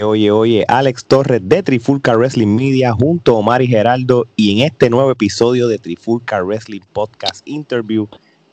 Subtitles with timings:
[0.00, 4.66] Oye, oye, Alex Torres de Trifulca Wrestling Media junto a Omar y Geraldo y en
[4.66, 8.08] este nuevo episodio de Trifulca Wrestling Podcast Interview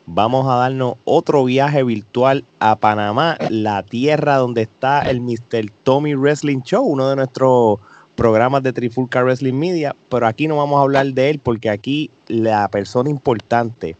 [0.06, 5.72] vamos a darnos otro viaje virtual a Panamá, la tierra donde está el Mr.
[5.84, 7.80] Tommy Wrestling Show, uno de nuestros
[8.16, 12.12] programas de Trifulca Wrestling Media, pero aquí no vamos a hablar de él porque aquí
[12.28, 13.96] la persona importante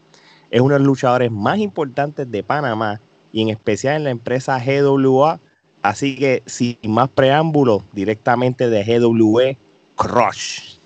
[0.50, 3.00] es uno de los luchadores más importantes de Panamá
[3.32, 5.40] y en especial en la empresa GWA.
[5.82, 9.56] Así que sin más preámbulos, directamente de GWE,
[9.96, 10.76] Crush.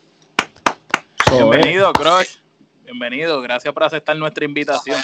[1.31, 2.39] Bienvenido, Crush.
[2.83, 3.43] Bienvenido.
[3.43, 4.99] Gracias por aceptar nuestra invitación.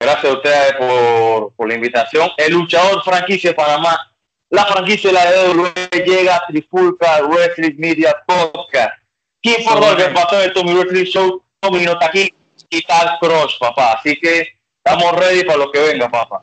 [0.00, 2.30] Gracias a ustedes por, por la invitación.
[2.36, 4.14] El luchador franquicia de Panamá,
[4.50, 8.94] la franquicia de la GWE llega a Trifulca Wrestling Media Podcast.
[9.40, 11.42] ¿Quién por lo que pasó el Tommy Wrestling Show?
[11.60, 12.34] Tommy no está aquí
[12.68, 13.92] y tal Crush, papá.
[13.92, 16.42] Así que estamos ready para lo que venga, papá.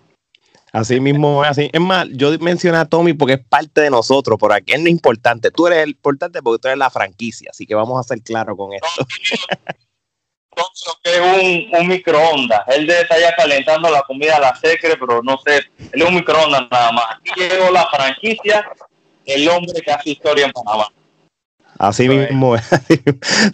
[0.74, 1.70] Así mismo, así.
[1.72, 4.90] Es más, yo mencioné a Tommy porque es parte de nosotros, por aquí es lo
[4.90, 5.50] importante.
[5.50, 8.58] Tú eres el importante porque tú eres la franquicia, así que vamos a ser claros
[8.58, 9.08] con esto.
[11.04, 12.62] que es un, un, microondas.
[12.68, 15.58] Él debe estar ya calentando la comida a la secre, pero no sé,
[15.92, 17.06] él es un microondas nada más.
[17.16, 18.70] Aquí llegó la franquicia,
[19.26, 20.92] el hombre que hace historia en Panamá.
[21.80, 22.56] Así mismo,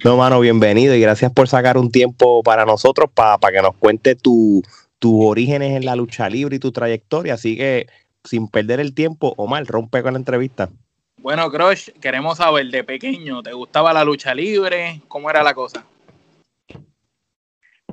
[0.06, 4.16] no, mano, bienvenido y gracias por sacar un tiempo para nosotros, para que nos cuente
[4.16, 4.62] tu,
[4.98, 7.34] tus orígenes en la lucha libre y tu trayectoria.
[7.34, 7.88] Así que,
[8.24, 10.70] sin perder el tiempo, Omar, rompe con la entrevista.
[11.18, 15.02] Bueno, Crush, queremos saber, de pequeño, ¿te gustaba la lucha libre?
[15.10, 15.86] ¿Cómo era la cosa?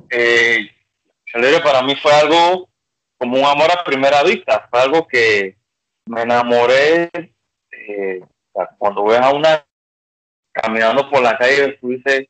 [0.09, 0.69] Eh,
[1.33, 2.69] libre para mí fue algo
[3.17, 4.67] como un amor a primera vista.
[4.69, 5.57] Fue algo que
[6.05, 7.09] me enamoré
[7.71, 8.21] eh,
[8.77, 9.65] cuando ves a una
[10.51, 12.27] caminando por la calle, tú dices,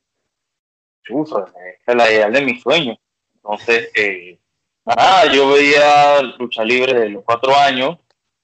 [1.02, 1.56] chuzo, esa
[1.86, 2.96] es la idea de mi sueño.
[3.34, 4.38] Entonces, eh,
[4.84, 7.98] nada, yo veía lucha libre desde los cuatro años.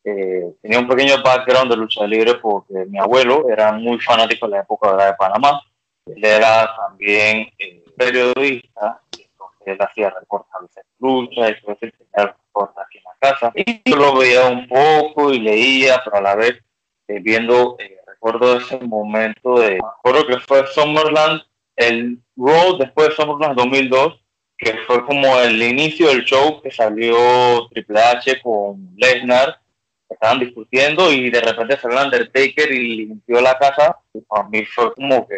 [0.05, 4.56] Eh, tenía un pequeño background de lucha libre porque mi abuelo era muy fanático de
[4.56, 5.61] la época de Panamá.
[6.06, 12.78] Él era también eh, periodista, entonces él hacía recortes de lucha, y entonces tenía recortes
[12.78, 13.53] aquí en la casa.
[13.55, 16.59] Y yo lo veía un poco y leía, pero a la vez
[17.06, 17.77] viendo
[18.20, 21.42] recuerdo ese momento de, me acuerdo que fue Summerland,
[21.76, 24.20] el Raw después de Summerland 2002,
[24.56, 29.60] que fue como el inicio del show que salió Triple H con Lesnar,
[30.08, 34.92] estaban discutiendo y de repente salió Undertaker y limpió la casa, y para mí fue
[34.94, 35.36] como que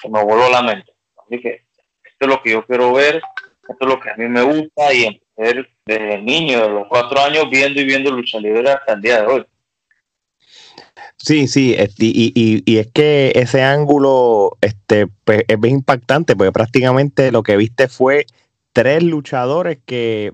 [0.00, 0.92] se me voló la mente.
[1.28, 1.64] Que
[2.04, 3.16] esto es lo que yo quiero ver,
[3.68, 7.20] esto es lo que a mí me gusta y empecé desde niño, de los cuatro
[7.20, 9.46] años, viendo y viendo lucha libre hasta el día de hoy.
[11.16, 17.30] Sí, sí, y, y, es que ese ángulo este, pues, es bien impactante porque prácticamente
[17.30, 18.26] lo que viste fue
[18.72, 20.32] tres luchadores que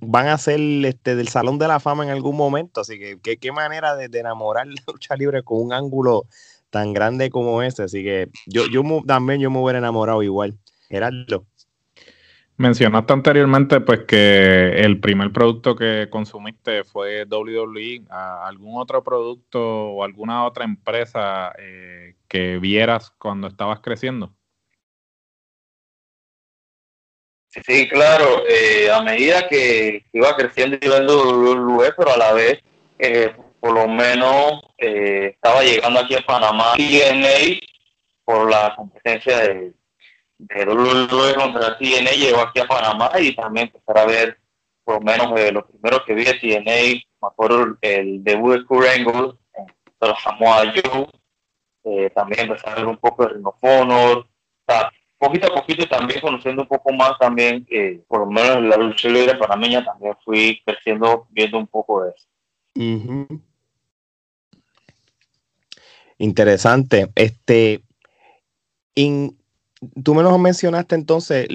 [0.00, 3.52] van a ser este, del Salón de la Fama en algún momento, así que qué
[3.52, 6.26] manera de, enamorar la lucha libre con un ángulo
[6.70, 10.58] tan grande como ese, así que yo, yo también yo me hubiera enamorado igual.
[10.88, 11.46] Gerardo.
[12.58, 18.02] Mencionaste anteriormente pues que el primer producto que consumiste fue WWE.
[18.10, 24.32] ¿Algún otro producto o alguna otra empresa eh, que vieras cuando estabas creciendo?
[27.48, 28.44] Sí, claro.
[28.48, 32.60] Eh, a medida que iba creciendo y viendo WWE, pero a la vez,
[32.98, 37.60] eh, por lo menos estaba llegando aquí a Panamá TNA
[38.24, 39.72] por la competencia de
[40.48, 44.38] de WWE contra TNA llegó aquí a Panamá y también empezar a ver
[44.84, 48.64] por lo menos eh, los primeros que vi de TNA, me acuerdo el debut de
[48.64, 49.32] Kurt Angle,
[50.00, 51.06] de los Samoa Joe,
[51.84, 54.26] eh, también empecé a ver un poco de Ring of Honor,
[55.18, 59.08] poquito a poquito también conociendo un poco más también, eh, por lo menos la lucha
[59.08, 62.26] libre panameña también fui creciendo viendo un poco de eso.
[66.18, 67.10] Interesante.
[67.14, 67.82] Este,
[68.96, 69.36] en,
[70.02, 71.48] tú me mencionaste entonces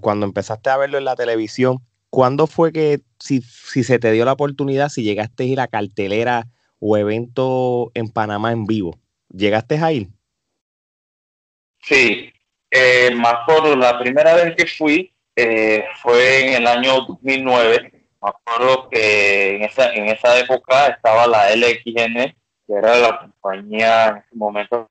[0.00, 1.78] cuando empezaste a verlo en la televisión.
[2.10, 5.66] ¿Cuándo fue que, si, si se te dio la oportunidad, si llegaste a ir a
[5.66, 6.46] cartelera
[6.78, 8.98] o evento en Panamá en vivo?
[9.30, 10.08] ¿Llegaste a ir?
[11.82, 12.32] Sí,
[12.70, 17.90] eh, me acuerdo, la primera vez que fui eh, fue en el año 2009.
[18.22, 22.32] Me acuerdo que en esa, en esa época estaba la LXN,
[22.66, 24.88] que era la compañía en ese momento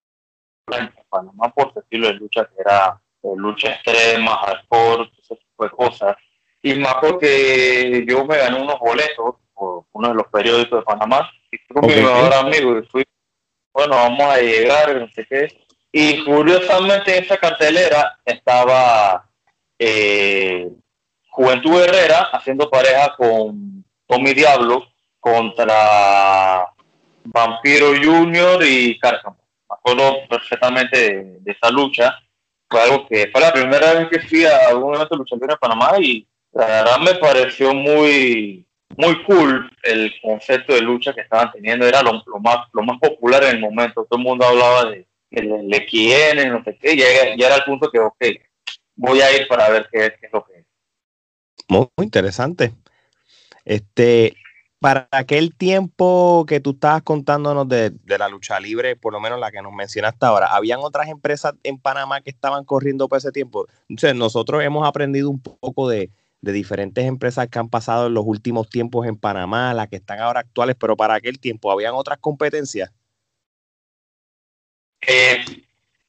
[0.72, 3.00] en Panamá por su estilo de lucha que era
[3.36, 6.18] lucha extrema, hardcore, ese tipo de cosas.
[6.62, 10.86] Y me acuerdo que yo me gané unos boletos por uno de los periódicos de
[10.86, 13.04] Panamá y fui con mi mejor amigo y fui,
[13.74, 15.48] bueno, vamos a llegar, no sé qué.
[15.92, 19.30] Y curiosamente en esa cartelera estaba
[19.78, 20.70] eh,
[21.30, 24.88] Juventud Herrera haciendo pareja con Tommy Diablo
[25.20, 26.68] contra
[27.26, 29.43] Vampiro Junior y Cárcamo.
[29.84, 30.98] Acuerdo perfectamente
[31.42, 32.18] de, esa lucha.
[32.70, 36.28] Fue algo que fue la primera vez que fui a algún evento de Panamá y
[36.54, 38.66] la verdad me pareció muy
[38.96, 41.86] muy cool el concepto de lucha que estaban teniendo.
[41.86, 44.06] Era lo, más lo más popular en el momento.
[44.10, 46.96] Todo el mundo hablaba de el, el no sé qué.
[46.96, 48.24] Ya, ya era el punto que, ok,
[48.96, 50.66] voy a ir para ver qué, es lo que es.
[51.68, 52.74] Muy interesante.
[53.66, 54.36] Este,
[54.84, 59.50] para aquel tiempo que tú estabas contándonos de, la lucha libre, por lo menos la
[59.50, 63.66] que nos mencionaste ahora, ¿habían otras empresas en Panamá que estaban corriendo por ese tiempo?
[63.88, 68.68] Entonces, nosotros hemos aprendido un poco de, diferentes empresas que han pasado en los últimos
[68.68, 72.92] tiempos en Panamá, las que están ahora actuales, pero para aquel tiempo, ¿habían otras competencias?
[75.08, 75.46] Eh,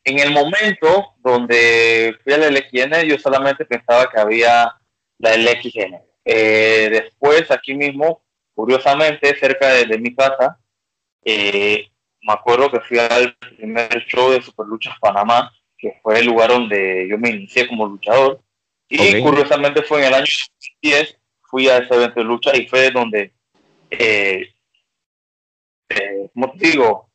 [0.03, 4.75] en el momento donde fui al LXN, yo solamente pensaba que había
[5.19, 6.01] la LXN.
[6.25, 8.25] Eh, después, aquí mismo,
[8.55, 10.59] curiosamente, cerca de, mi casa,
[11.25, 11.89] eh,
[12.23, 17.07] me acuerdo que fui al primer show de Superluchas Panamá, que fue el lugar donde
[17.09, 18.41] yo me inicié como luchador.
[18.89, 20.27] Y curiosamente fue en el año
[20.83, 23.33] 2010, fui a ese evento de lucha y fue donde,
[23.91, 24.55] eh,
[25.89, 27.11] eh como te digo,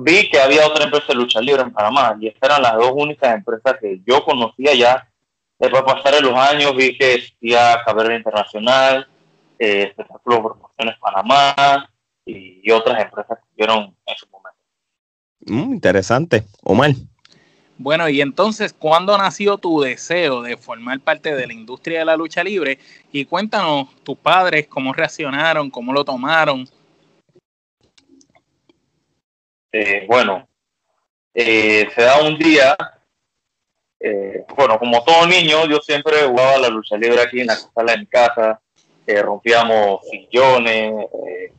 [0.00, 2.92] vi que había otra empresa de lucha libre en Panamá y estas eran las dos
[2.94, 5.08] únicas empresas que yo conocía ya.
[5.58, 9.08] Después de pasar los años vi que existía Cabrera Internacional,
[9.58, 11.88] eh, Espectáculo Promociones Panamá
[12.24, 14.58] y, otras empresas que vieron en su momento.
[15.40, 16.44] Mm, interesante.
[16.62, 16.92] Omar.
[17.78, 22.16] Bueno, y entonces, ¿cuándo nació tu deseo de formar parte de la industria de la
[22.16, 22.78] lucha libre?
[23.12, 26.68] Y cuéntanos, tus padres, cómo reaccionaron, cómo lo tomaron.
[29.70, 30.48] Eh, bueno,
[31.32, 32.76] eh, se da un día,
[34.00, 37.92] eh, bueno, como todo niño, yo siempre jugaba la lucha libre aquí en la sala
[37.92, 38.60] de mi casa,
[39.22, 41.06] rompíamos sillones,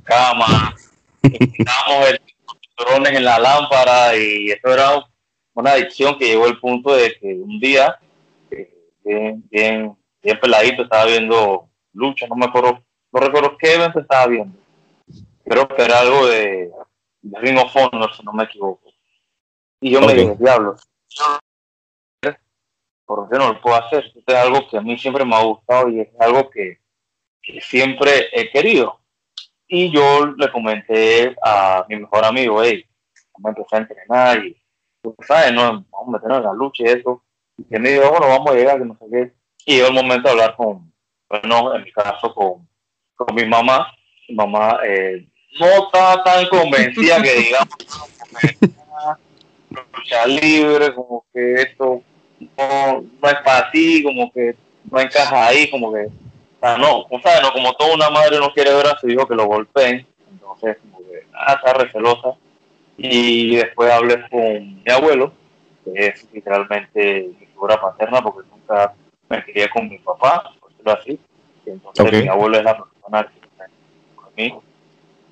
[0.03, 0.91] camas,
[1.21, 2.21] tirábamos el
[2.77, 5.05] drones en la lámpara y eso era
[5.53, 7.99] una adicción que llegó al punto de que un día,
[9.03, 14.27] bien, bien, bien peladito, estaba viendo lucha, no me acuerdo, no recuerdo qué evento estaba
[14.27, 14.57] viendo,
[15.43, 16.71] creo que era algo de
[17.21, 18.91] de Ring of Honor, si no me equivoco.
[19.81, 20.75] Y yo me dije, diablo,
[23.05, 24.05] ¿por qué no lo puedo hacer?
[24.05, 26.79] Esto es algo que a mí siempre me ha gustado y es algo que,
[27.61, 28.99] siempre he querido.
[29.67, 32.83] Y yo le comenté a mi mejor amigo, hey,
[33.37, 34.57] vamos a empezar a entrenar y
[35.01, 37.23] tú sabes, no, vamos a meternos en la lucha y eso.
[37.57, 39.33] Y él me dijo, bueno, vamos a llegar, que no sé qué.
[39.65, 40.91] Y llegó el momento de hablar con,
[41.29, 42.67] bueno, en mi caso, con,
[43.15, 43.91] con mi mamá.
[44.27, 45.27] Mi mamá eh,
[45.59, 47.75] no estaba tan convencida que digamos
[49.69, 52.01] lucha libre, como que esto
[52.57, 54.55] no, es para ti, como que
[54.89, 56.07] no encaja ahí, como que,
[56.61, 59.07] o sea, no, o sea, no, como toda una madre no quiere ver a su
[59.07, 62.35] hijo que lo golpeen, entonces, como que, ah, está recelosa.
[62.97, 65.31] Y después hablé con mi abuelo,
[65.85, 68.93] que es literalmente mi figura paterna, porque nunca
[69.29, 71.19] me quería con mi papá, por decirlo así.
[71.65, 74.63] Y entonces mi abuelo es la persona que conmigo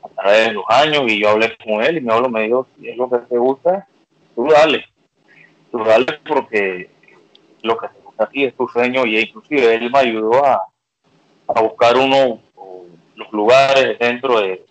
[0.01, 2.67] a través de los años y yo hablé con él y mi abuelo me dijo,
[2.77, 3.86] si es lo que te gusta,
[4.34, 4.86] tú dale,
[5.72, 6.89] tú dale porque
[7.63, 10.63] lo que te gusta a ti es tu sueño y inclusive él me ayudó a,
[11.48, 12.39] a buscar uno
[13.16, 14.66] los lugares dentro de,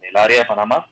[0.00, 0.90] del área de Panamá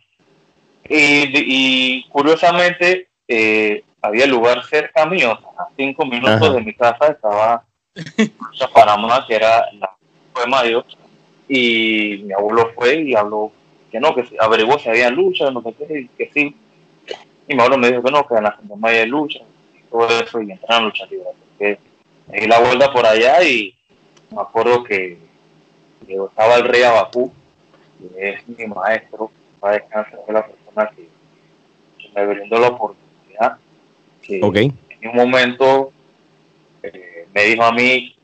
[0.89, 7.65] y, curiosamente eh, había lugar cerca mío, a cinco minutos de mi casa estaba
[8.73, 9.97] Panamá que era la
[10.41, 10.85] de mayo
[11.49, 13.53] y mi abuelo fue y habló
[13.91, 16.55] que no, que averiguó si había lucha, no sé qué, que sí.
[17.49, 19.41] Y mi abuelo me dijo que no, que en la no hay lucha,
[19.75, 21.29] y todo eso, y entraron a lucha libre.
[21.49, 21.79] Porque
[22.29, 23.75] di la vuelta por allá y
[24.31, 25.19] me acuerdo que,
[26.07, 27.33] estaba el rey Abacú,
[27.99, 29.31] que es mi maestro,
[29.61, 31.09] para descansar, fue la persona que,
[32.15, 33.59] me brindó la oportunidad.
[34.23, 35.93] Que en un momento
[36.83, 38.17] eh, me dijo a mí,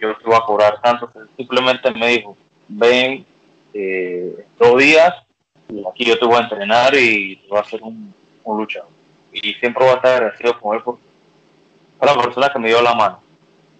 [0.00, 2.36] yo te voy a cobrar tanto, simplemente me dijo,
[2.68, 3.24] ven
[3.72, 5.14] eh, dos días
[5.68, 8.88] y aquí yo te voy a entrenar y te voy a hacer un, un luchador.
[9.32, 11.02] Y siempre voy a estar agradecido con él porque
[11.98, 13.20] fue la persona que me dio la mano.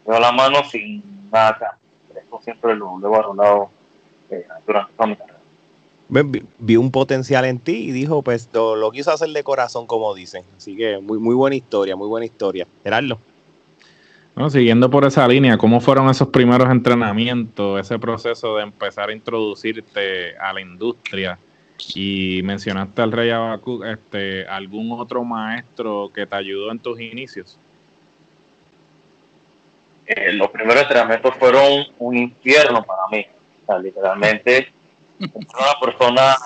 [0.05, 1.79] Me dio la mano sin nada
[2.43, 3.71] siempre lo, he valorado
[4.31, 5.39] eh, durante toda mi carrera.
[6.59, 10.15] Vi, un potencial en ti y dijo, pues lo, lo, quiso hacer de corazón, como
[10.15, 10.45] dicen.
[10.57, 12.67] Así que muy, muy buena historia, muy buena historia.
[12.83, 13.19] Gerardo.
[14.37, 19.13] No, siguiendo por esa línea, ¿cómo fueron esos primeros entrenamientos, ese proceso de empezar a
[19.13, 21.39] introducirte a la industria?
[21.95, 27.59] Y mencionaste al Rey Abacu, este, ¿algún otro maestro que te ayudó en tus inicios?
[30.07, 33.27] Eh, los primeros entrenamientos fueron un infierno para mí.
[33.63, 34.73] O sea, literalmente,
[35.19, 36.37] una persona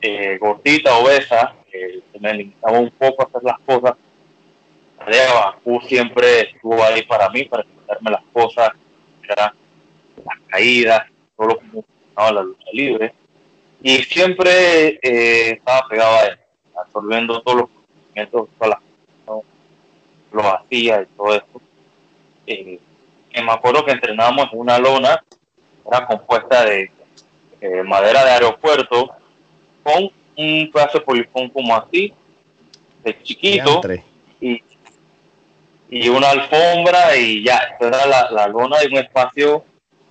[0.00, 3.96] eh, gordita, obesa, que me limitaba un poco a hacer las cosas.
[4.98, 8.70] Bakú siempre estuvo ahí para mí, para explicarme las cosas,
[9.28, 9.52] las
[10.48, 11.06] caídas,
[11.36, 13.14] todo lo que me funcionaba la lucha libre.
[13.82, 16.38] Y siempre eh, estaba pegado a él,
[16.78, 18.80] absorbiendo todos los conocimientos, todas las
[19.24, 19.50] cosas,
[20.32, 21.69] lo hacía y todo eso.
[22.52, 22.80] Eh,
[23.44, 25.22] me acuerdo que entrenábamos en una lona,
[25.86, 26.90] era compuesta de
[27.60, 29.12] eh, madera de aeropuerto,
[29.84, 32.12] con un pedazo de polifón como así,
[33.04, 33.80] de chiquito,
[34.40, 34.60] y,
[35.88, 39.64] y, una alfombra, y ya, era la, la lona de un espacio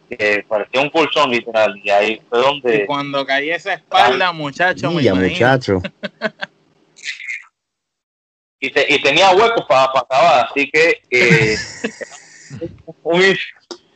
[0.09, 2.85] que parecía un colchón literal, y ahí fue donde...
[2.85, 5.81] cuando caí esa espalda, muchacho, me muchacho.
[8.61, 11.57] y, y tenía huecos para acabar, así que eh,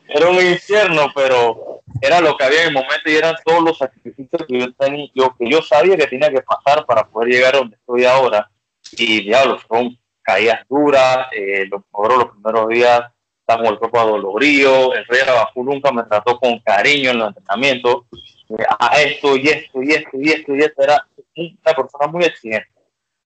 [0.08, 3.78] era un infierno, pero era lo que había en el momento y eran todos los
[3.78, 7.56] sacrificios que yo tenía, yo, que yo sabía que tenía que pasar para poder llegar
[7.56, 8.50] a donde estoy ahora.
[8.92, 13.02] Y diablo, fueron caídas duras, eh, los, los primeros días
[13.46, 18.06] estamos el cuerpo adolorido, el rey Abajú nunca me trató con cariño en los entrenamientos,
[18.50, 21.06] eh, a esto y esto y esto y esto y esto, era
[21.36, 22.70] una persona muy exigente.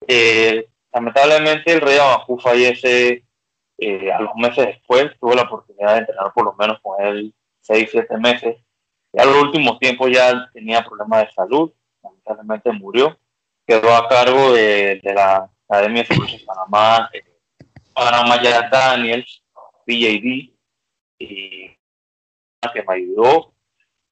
[0.06, 3.23] Eh, lamentablemente el rey Abajú fallece
[3.78, 7.34] eh, a los meses después tuve la oportunidad de entrenar por lo menos con él
[7.60, 8.56] seis, siete meses.
[9.12, 13.18] Y a los últimos tiempos ya tenía problemas de salud, lamentablemente murió.
[13.66, 17.24] Quedó a cargo de, la Academia de Servicios Panamá, eh,
[17.94, 19.42] Panamá ya Daniels,
[19.86, 20.52] PJD,
[21.18, 21.70] y
[22.72, 23.52] que me ayudó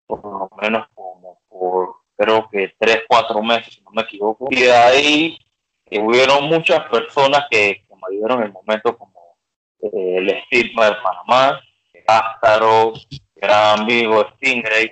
[0.07, 4.47] por lo menos como por creo que tres, cuatro meses, si no me equivoco.
[4.51, 5.39] Y de ahí
[5.87, 8.97] eh, hubieron muchas personas que, que me ayudaron en el momento
[10.23, 11.61] el estigma de Panamá,
[12.07, 12.95] Castaro,
[13.37, 14.91] gran amigo Stingray,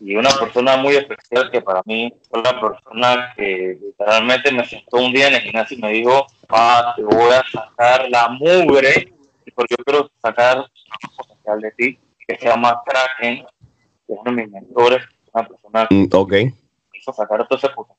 [0.00, 4.98] y una persona muy especial que para mí fue la persona que literalmente me sentó
[4.98, 9.12] un día en el gimnasio y me dijo, ah, te voy a sacar la mugre,
[9.54, 13.44] porque yo quiero sacar un potencial de ti, que se llama Kraken,
[14.06, 17.68] que es uno de mis mentores, una persona que mm, me hizo sacar todo ese
[17.70, 17.98] potencial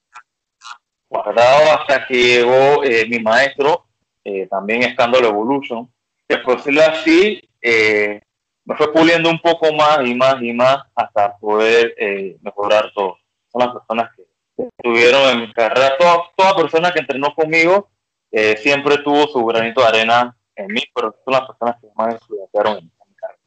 [1.10, 3.86] guardado hasta que llegó eh, mi maestro,
[4.24, 5.92] eh, también Scandal Evolution, que
[6.38, 8.22] por decirlo así, eh,
[8.66, 13.18] me fue puliendo un poco más y más y más hasta poder eh, mejorar todo.
[13.52, 14.24] Son las personas que
[14.58, 15.98] estuvieron en mi carrera.
[15.98, 17.90] Toda, toda persona que entrenó conmigo
[18.32, 22.14] eh, siempre tuvo su granito de arena en mí, pero son las personas que más
[22.14, 23.40] influenciaron en, mi carrera.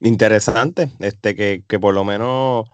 [0.00, 2.64] Interesante, este, que, que por lo menos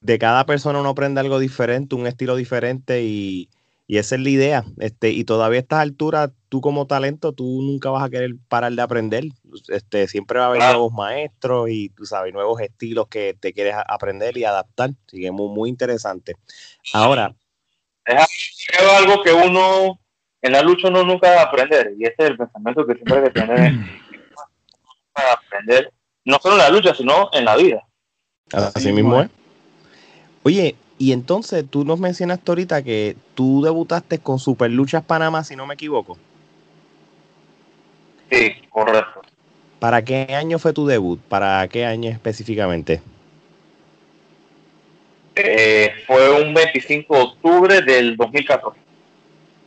[0.00, 3.48] de cada persona uno aprende algo diferente, un estilo diferente y,
[3.86, 4.64] y esa es la idea.
[4.78, 8.72] Este, y todavía a estas alturas, tú como talento, tú nunca vas a querer parar
[8.72, 9.24] de aprender.
[9.68, 13.74] Este, siempre va a haber nuevos maestros y tú sabes, nuevos estilos que te quieres
[13.86, 14.90] aprender y adaptar.
[15.06, 16.36] Así que es muy, muy interesante.
[16.92, 17.34] Ahora.
[18.06, 19.98] Es algo que uno
[20.42, 21.94] en la lucha uno nunca va a aprender.
[21.98, 23.72] Y ese es el pensamiento que siempre hay que tener.
[25.12, 25.92] para aprender,
[26.24, 27.86] no solo en la lucha, sino en la vida.
[28.52, 29.30] Así mismo es.
[30.42, 35.56] Oye, y entonces tú nos mencionaste ahorita que tú debutaste con Super Luchas Panamá, si
[35.56, 36.16] no me equivoco.
[38.30, 39.22] Sí, correcto.
[39.80, 41.20] ¿Para qué año fue tu debut?
[41.20, 43.02] ¿Para qué año específicamente?
[45.36, 48.78] Eh, fue un 25 de octubre del 2014.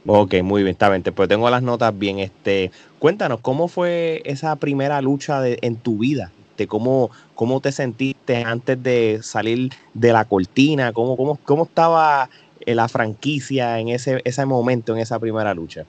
[0.06, 1.04] Ok, muy bien, está bien.
[1.04, 2.20] Pues tengo las notas bien.
[2.20, 6.32] Este, cuéntanos, ¿cómo fue esa primera lucha de, en tu vida?
[6.66, 12.30] cómo, cómo te sentiste antes de salir de la cortina, cómo, cómo, cómo estaba
[12.66, 15.86] eh, la franquicia en ese, ese momento, en esa primera lucha.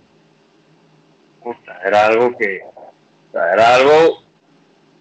[1.85, 2.61] Era algo que,
[3.33, 4.23] era algo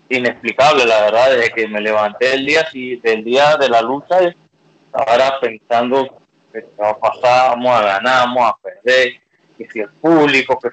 [0.07, 2.65] inexplicable, la verdad, desde que me levanté el día,
[3.03, 6.17] del día de la lucha, estaba pensando
[6.53, 9.15] que va a ganar, vamos a perder,
[9.57, 10.69] que si el público, que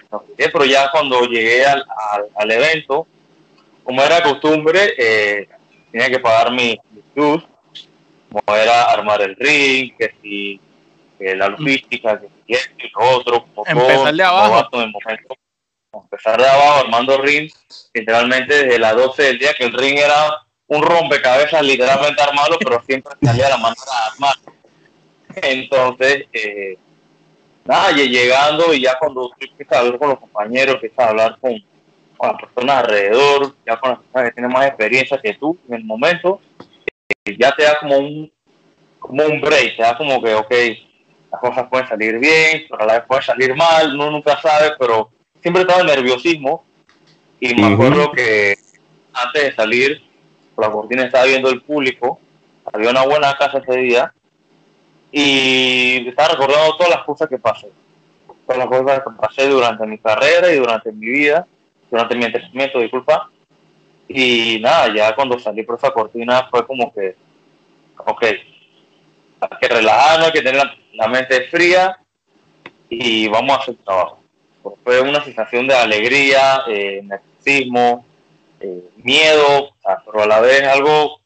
[0.53, 1.85] pero ya cuando llegué al,
[2.37, 3.09] al evento,
[3.83, 5.49] como era costumbre, eh,
[5.95, 6.77] tenía que pagar mi,
[7.15, 7.45] luz,
[8.29, 10.61] como era armar el ring, que si
[11.21, 13.47] la logística, que si esto y lo otro.
[13.65, 14.69] Empezar de abajo.
[15.93, 17.49] empezar de abajo armando ring,
[17.93, 22.83] literalmente desde las 12 del día, que el ring era un rompecabezas literalmente armado, pero
[22.83, 24.53] siempre salía la manera de armarlo.
[25.37, 26.77] Entonces, eh,
[27.65, 31.55] nada, llegando y ya cuando empiezas a hablar con los compañeros, empiezas a hablar con,
[32.25, 35.75] con las personas alrededor, ya con las personas que tienen más experiencia que tú en
[35.75, 36.41] el momento,
[37.25, 38.33] eh, ya te da como un,
[38.99, 40.55] como un break, te da como que, ok,
[41.33, 44.73] las cosas pueden salir bien, pero a la vez pueden salir mal, uno nunca sabe,
[44.79, 46.65] pero siempre estaba el nerviosismo
[47.41, 48.55] Y me acuerdo que
[49.13, 50.03] antes de salir,
[50.57, 52.21] la cortina estaba viendo el público,
[52.73, 54.15] había una buena casa ese día,
[55.13, 57.71] y estaba recordando todas las cosas que pasé.
[58.47, 61.47] Todas las cosas que pasé durante mi carrera y durante mi vida,
[61.95, 63.31] durante mi entrenamiento, disculpa.
[64.09, 67.15] Y nada, ya cuando salí por esa cortina fue como que,
[67.99, 68.23] ok,
[69.41, 70.63] hay que relajarnos, hay que tener
[70.95, 71.97] la, mente fría
[72.89, 74.19] y vamos a hacer trabajo.
[74.83, 78.05] fue una sensación de alegría, eh, nerviosismo,
[78.59, 79.71] eh, miedo,
[80.05, 81.21] pero a la vez algo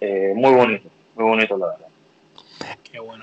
[0.00, 1.86] eh, muy bonito, muy bonito la verdad.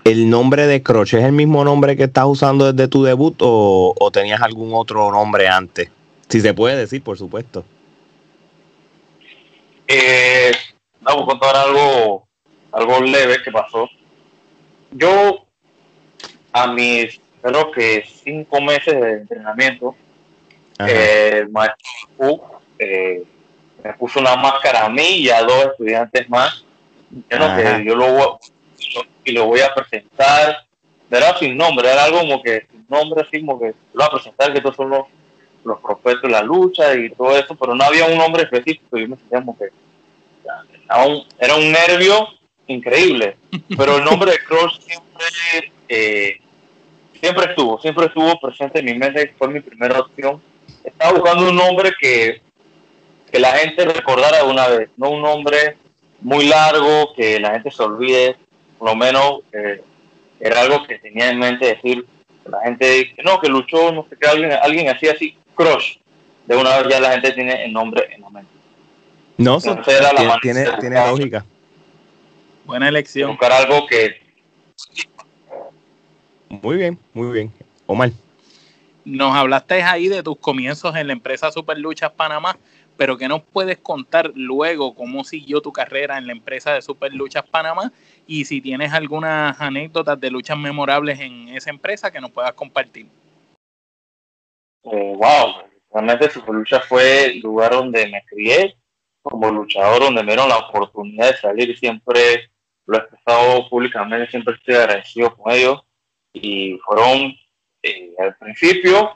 [0.03, 3.95] ¿El nombre de Croche es el mismo nombre que estás usando desde tu debut o,
[3.97, 5.89] o tenías algún otro nombre antes?
[6.33, 7.63] Si se puede decir, por supuesto.
[9.87, 10.51] Eh,
[10.99, 12.27] vamos a contar algo,
[12.71, 13.87] algo leve que pasó.
[14.89, 15.45] Yo,
[16.51, 19.95] a mis, creo que cinco meses de entrenamiento,
[20.79, 23.23] eh, el maestro eh,
[23.83, 26.65] me puso una máscara a mí y a dos estudiantes más.
[27.29, 28.39] yo lo,
[29.23, 30.65] y lo voy a presentar.
[31.11, 34.09] Era sin nombre, era algo como que sin nombre, así como que lo voy a
[34.09, 35.05] presentar, que todos son los,
[35.63, 35.79] los
[36.21, 38.97] de la lucha y todo eso, pero no había un nombre específico.
[38.97, 39.69] Yo me sentía como que
[41.39, 42.27] era un, nervio
[42.67, 43.37] increíble,
[43.77, 46.39] pero el nombre de Cross siempre, eh,
[47.19, 50.41] siempre estuvo, siempre estuvo presente en mi mente, fue mi primera opción.
[50.83, 52.41] Estaba buscando un nombre que,
[53.31, 55.77] que la gente recordara de una vez, no un nombre
[56.21, 58.37] muy largo, que la gente se olvide,
[58.77, 59.81] por lo menos eh,
[60.39, 62.05] era algo que tenía en mente decir,
[62.49, 65.97] la gente dice, no, que luchó, no sé qué, alguien, alguien así, así, Crush.
[66.45, 68.51] De una vez ya la gente tiene el nombre en la mente.
[69.37, 69.59] No,
[70.41, 71.45] tiene, tiene, lógica.
[72.65, 73.31] Buena elección.
[73.31, 74.21] Buscar algo que.
[76.49, 77.51] Muy bien, muy bien.
[77.87, 78.11] Omar.
[79.05, 82.57] Nos hablaste ahí de tus comienzos en la empresa Super Luchas Panamá,
[82.95, 87.13] pero ¿qué nos puedes contar luego cómo siguió tu carrera en la empresa de Super
[87.13, 87.91] Luchas Panamá?
[88.27, 93.07] Y si tienes algunas anécdotas de luchas memorables en esa empresa que nos puedas compartir.
[94.85, 98.75] Eh, wow, realmente Super Luchas fue el lugar donde me crié,
[99.21, 101.77] como luchador donde me dieron la oportunidad de salir.
[101.77, 102.51] Siempre
[102.85, 105.81] lo he expresado públicamente, siempre estoy agradecido con ellos
[106.33, 107.33] y fueron
[107.81, 109.15] eh, al principio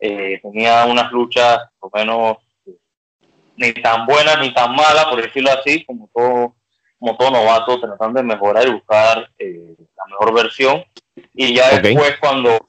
[0.00, 2.36] eh, tenía unas luchas por lo menos
[3.56, 6.56] ni tan buenas ni tan malas por decirlo así como todo
[6.98, 10.84] como todo novato tratando de mejorar y buscar eh, la mejor versión.
[11.34, 12.67] Y ya después cuando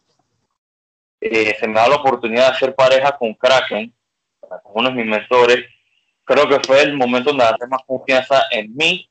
[1.21, 3.93] se me da la oportunidad de hacer pareja con Kraken
[4.39, 5.65] con uno de mis mentores
[6.29, 9.09] creo que fue el momento donde agarré más confianza en mí,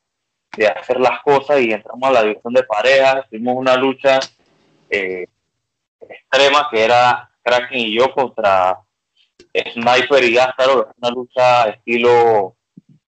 [0.57, 4.21] de hacer las cosas y entramos a la división de parejas, tuvimos una lucha
[4.89, 5.27] eh,
[6.01, 8.79] extrema que era Kraken y yo contra
[9.73, 12.55] Sniper y Gastaro, una lucha estilo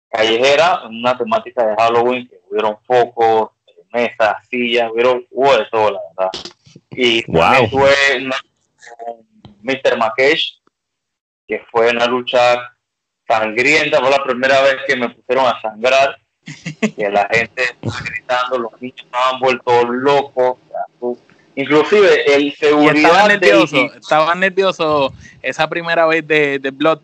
[0.09, 3.51] callejera, una temática de Halloween, que hubieron focos,
[3.93, 6.31] mesas, sillas, hubieron, hubo de todo, la verdad.
[6.89, 7.69] Y wow.
[7.69, 7.93] fue
[9.62, 9.97] Mr.
[9.97, 10.62] Makesh,
[11.47, 12.75] que fue una lucha
[13.28, 16.17] sangrienta, fue la primera vez que me pusieron a sangrar,
[16.95, 20.58] que la gente estaba gritando, los niños estaban vueltos locos,
[21.56, 22.95] inclusive el seguridad...
[22.95, 27.02] Estaba nervioso, estaba nervioso esa primera vez de, de Blood.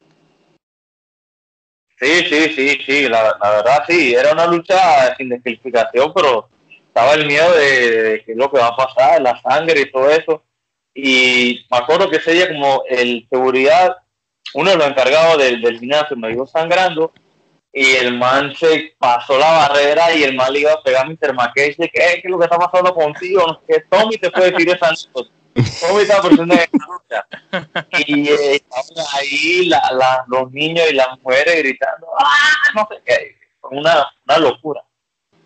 [1.99, 6.49] Sí, sí, sí, sí, la, verdad sí, era una lucha sin descalificación, pero
[6.87, 9.91] estaba el miedo de, de qué es lo que va a pasar, la sangre y
[9.91, 10.43] todo eso.
[10.95, 13.97] Y me acuerdo que ese día como el seguridad
[14.53, 17.11] uno de los encargados del, del gimnasio me iba sangrando
[17.73, 21.09] y el man se pasó la barrera y el man le iba a pegar a
[21.09, 21.33] Mr.
[21.33, 23.45] McKay de que, ¿qué es lo que está pasando contigo?
[23.45, 24.91] No sé Tommy te puede decir esa
[25.81, 27.27] Tommy está presente en lucha.
[28.07, 28.61] Y eh,
[29.13, 32.71] ahí la, la, los niños y las mujeres gritando, ¡ah!
[32.75, 33.35] No sé qué.
[33.71, 34.81] Una, una locura.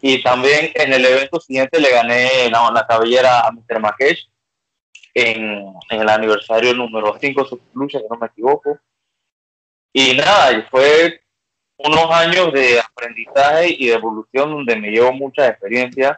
[0.02, 3.80] Y también en el evento siguiente le gané la, la cabellera a Mr.
[3.80, 4.18] McKay
[5.14, 8.80] en, en el aniversario número 5 de su lucha, si no me equivoco.
[9.94, 11.22] Y nada, fue
[11.78, 16.18] unos años de aprendizaje y de evolución donde me llevo muchas experiencias,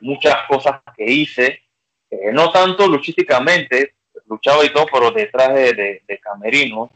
[0.00, 1.62] muchas cosas que hice,
[2.10, 3.94] eh, no tanto luchísticamente,
[4.26, 6.90] luchaba y todo, pero detrás de, de, camerino,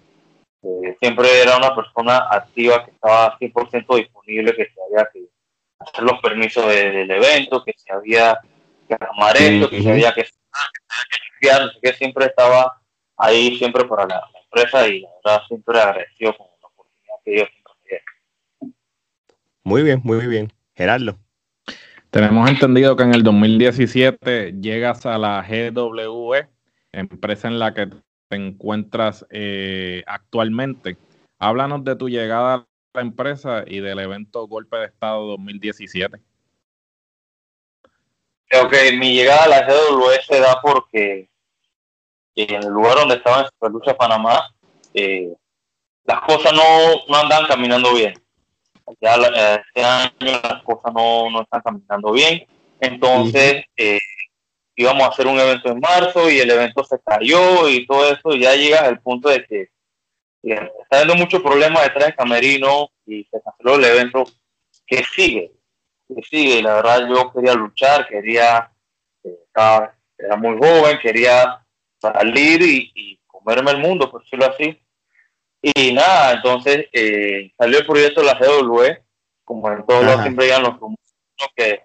[0.62, 5.24] eh, siempre era una persona activa que estaba 100% disponible, que se había que
[5.78, 8.40] hacer los permisos del evento, que se había
[8.86, 10.28] que armar esto, que se había que, que,
[11.82, 12.80] que siempre estaba
[13.16, 17.48] ahí siempre para la, empresa y la verdad siempre agradecido con la oportunidad que ellos
[17.52, 18.74] siempre
[19.62, 20.52] Muy bien, muy bien.
[20.74, 21.18] Gerardo.
[22.10, 26.48] Tenemos entendido que en el 2017 llegas a la GWE,
[26.92, 27.88] empresa en la que
[28.28, 30.96] te encuentras eh, actualmente.
[31.38, 36.18] Háblanos de tu llegada a la empresa y del evento Golpe de Estado 2017.
[38.50, 41.28] Ok, mi llegada a la GWS se da porque
[42.34, 44.48] en el lugar donde estaba en Superlucha Panamá,
[44.94, 45.34] eh,
[46.04, 46.62] las cosas no,
[47.08, 48.14] no andan caminando bien.
[49.00, 52.46] Ya eh, este año las cosas no, no están caminando bien.
[52.80, 53.98] Entonces, eh,
[54.76, 58.34] íbamos a hacer un evento en marzo y el evento se cayó y todo eso.
[58.34, 59.68] Y ya llega al punto de que
[60.42, 64.24] está habiendo muchos problemas detrás de Camerino y se canceló el evento
[64.86, 65.52] que sigue.
[66.08, 66.62] Que sigue.
[66.62, 68.70] La verdad, yo quería luchar, quería.
[69.22, 71.64] Estaba, era muy joven, quería
[72.00, 74.80] salir y, comerme el mundo, por decirlo así.
[75.62, 78.82] Y nada, entonces eh, salió el proyecto de la GW,
[79.44, 80.76] como en todos los siempre ya los
[81.56, 81.82] que,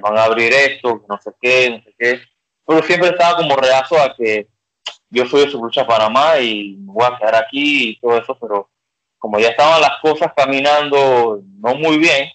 [0.00, 2.20] van a abrir esto, no sé qué, no sé qué.
[2.66, 4.48] Pero siempre estaba como reazo a que
[5.10, 8.70] yo soy de Subrucha Panamá y me voy a quedar aquí y todo eso, pero
[9.18, 12.30] como ya estaban las cosas caminando no muy bien,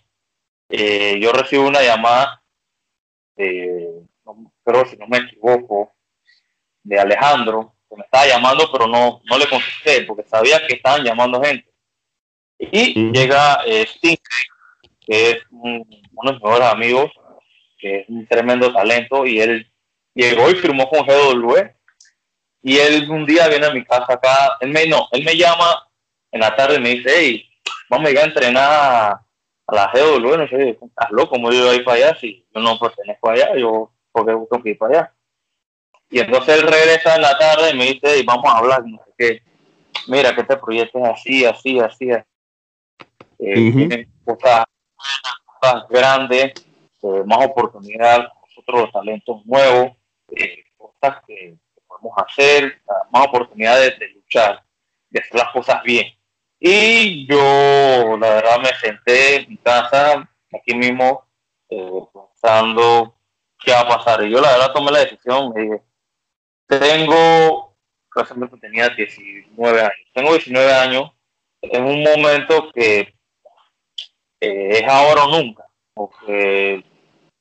[0.69, 2.41] eh, yo recibo una llamada,
[3.38, 4.01] eh,
[4.63, 5.95] pero si no me equivoco,
[6.86, 11.04] de Alejandro, que me estaba llamando, pero no, no le contesté porque sabía que estaban
[11.04, 11.67] llamando gente.
[12.58, 17.12] Y llega eh, que es uno de mis mejores amigos,
[17.78, 19.71] que es un tremendo talento, y él
[20.13, 21.54] llegó y firmó con GW.
[22.62, 25.88] Y él un día viene a mi casa acá, él me, no, él me llama
[26.32, 27.49] en la tarde y me dice, hey,
[27.89, 29.19] vamos a ir a entrenar
[29.67, 32.78] a la GW, no sé, estás loco, como yo voy para allá, si yo no
[32.78, 35.13] pertenezco allá, yo porque tengo que ir para allá.
[36.10, 38.97] Y entonces él regresa en la tarde y me dice, y vamos a hablar, no
[39.06, 39.41] sé qué.
[40.08, 42.10] Mira, que este proyecto es así, así, así.
[42.12, 42.23] Eh,
[43.39, 44.65] Tiene cosas,
[45.89, 46.54] grandes,
[47.01, 49.91] eh, más oportunidades, nosotros los talentos nuevos,
[50.30, 54.63] eh, cosas que, podemos hacer, más oportunidades de luchar,
[55.10, 56.08] de hacer las cosas bien.
[56.59, 61.27] Y yo, la verdad, me senté en mi casa, aquí mismo,
[61.67, 63.15] pensando
[63.59, 64.23] qué va a pasar.
[64.23, 65.81] Y yo, la verdad, tomé la decisión, me dije,
[66.67, 67.75] tengo,
[68.09, 70.07] casualmente tenía 19 años.
[70.13, 71.11] Tengo 19 años
[71.61, 73.13] en un momento que
[74.39, 76.83] eh, es ahora o nunca, porque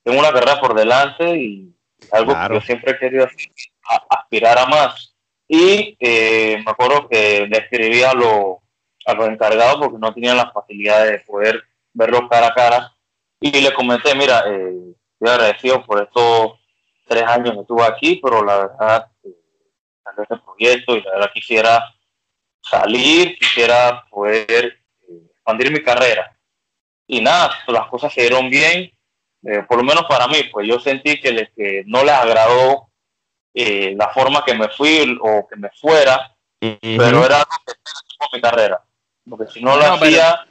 [0.02, 1.74] tengo una carrera por delante y
[2.10, 3.26] algo que yo siempre he querido
[4.10, 5.14] aspirar a más.
[5.46, 8.58] Y eh, me acuerdo que le escribí a, los
[9.06, 11.62] encargados porque no tenían la facilidad de poder
[11.92, 12.96] verlo cara a cara.
[13.40, 16.60] Y le comenté, mira, eh, estoy agradecido por estos
[17.06, 19.10] tres años que estuve aquí, pero la verdad
[20.22, 21.94] este proyecto y la verdad quisiera
[22.60, 26.36] salir, quisiera poder eh, expandir mi carrera.
[27.06, 28.90] Y nada, las cosas se dieron bien,
[29.42, 32.90] eh, por lo menos para mí, pues yo sentí que, les, que no les agradó
[33.52, 38.40] eh, la forma que me fui o que me fuera, pero era algo que mi
[38.40, 38.82] carrera.
[39.28, 40.46] Porque si no lo hacía...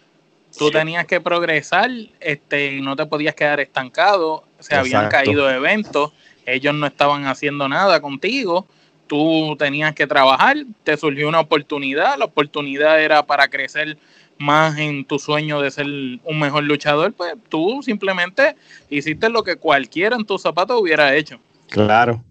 [0.55, 6.11] Tú tenías que progresar este, y no te podías quedar estancado, se habían caído eventos,
[6.45, 8.67] ellos no estaban haciendo nada contigo
[9.07, 13.97] tú tenías que trabajar, te surgió una oportunidad, la oportunidad era para crecer
[14.37, 18.55] más en tu sueño de ser un mejor luchador, pues tú simplemente
[18.89, 21.39] hiciste lo que cualquiera en tus zapatos hubiera hecho.
[21.69, 22.23] Claro.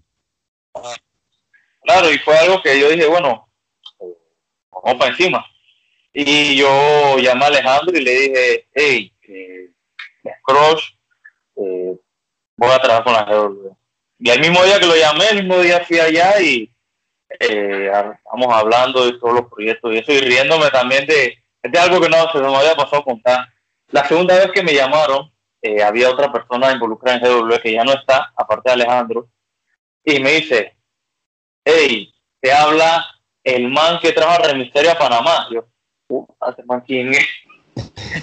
[1.83, 3.47] Claro, y fue algo que yo dije, bueno,
[4.83, 5.45] vamos para encima.
[6.13, 9.69] Y yo llamé a Alejandro y le dije, hey, eh,
[10.43, 10.91] Crush,
[11.55, 11.95] eh,
[12.55, 13.75] voy a trabajar con la GW.
[14.19, 16.71] Y el mismo día que lo llamé, el mismo día fui allá y
[17.39, 17.91] eh,
[18.23, 22.09] estamos hablando de todos los proyectos y eso, y riéndome también de, de algo que
[22.09, 23.47] no se me había pasado contar.
[23.87, 27.83] La segunda vez que me llamaron, eh, había otra persona involucrada en GW que ya
[27.83, 29.29] no está, aparte de Alejandro,
[30.03, 30.75] y me dice,
[31.63, 33.05] hey, te habla
[33.43, 35.47] el man que trajo a Remisterio a Panamá.
[36.49, 37.27] Este man quién es.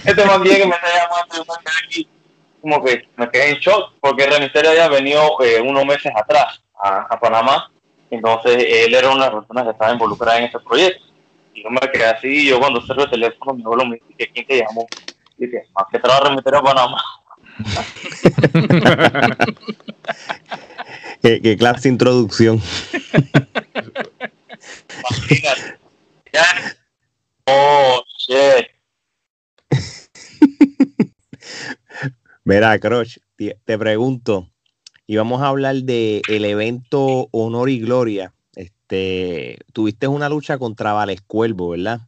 [0.05, 2.09] este man quién que me está llamando, aquí
[2.61, 6.61] como que me quedé en shock porque el Remisterio había venido eh, unos meses atrás
[6.83, 7.71] a, Panamá,
[8.11, 11.05] entonces él era una de las personas que estaba involucrada en ese proyecto.
[11.55, 14.47] Y yo me quedé así, yo cuando cerré el teléfono, mi abuelo me dice, ¿quién
[14.47, 14.87] te llamó?
[15.37, 17.05] Y dije, más que trabajo Remisterio a Panamá.
[21.23, 22.63] ¿Qué, qué, clase de introducción.
[27.53, 28.01] Oh.
[32.45, 34.49] Mira, Crush, te, pregunto,
[35.07, 38.35] y vamos a hablar del el evento Honor y Gloria.
[38.55, 42.01] Este, tuviste una lucha contra Vales Cuervo, ¿verdad?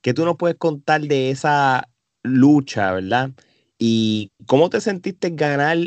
[0.00, 1.88] ¿Qué tú nos puedes contar de esa
[2.22, 3.30] lucha, verdad?
[3.78, 5.78] Y cómo te sentiste ganar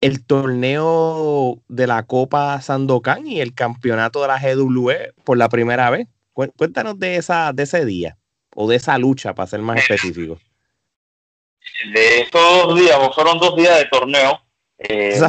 [0.00, 5.90] el torneo de la Copa Sandokan y el campeonato de la GWE por la primera
[5.90, 6.08] vez.
[6.32, 8.16] Cuéntanos de esa de ese día
[8.60, 10.36] o de esa lucha, para ser más específico?
[11.94, 14.40] De estos dos días, fueron dos días de torneo.
[14.78, 15.28] Eh, ese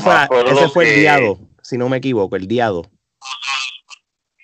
[0.70, 2.88] fue el día 2, si no me equivoco, el día 2.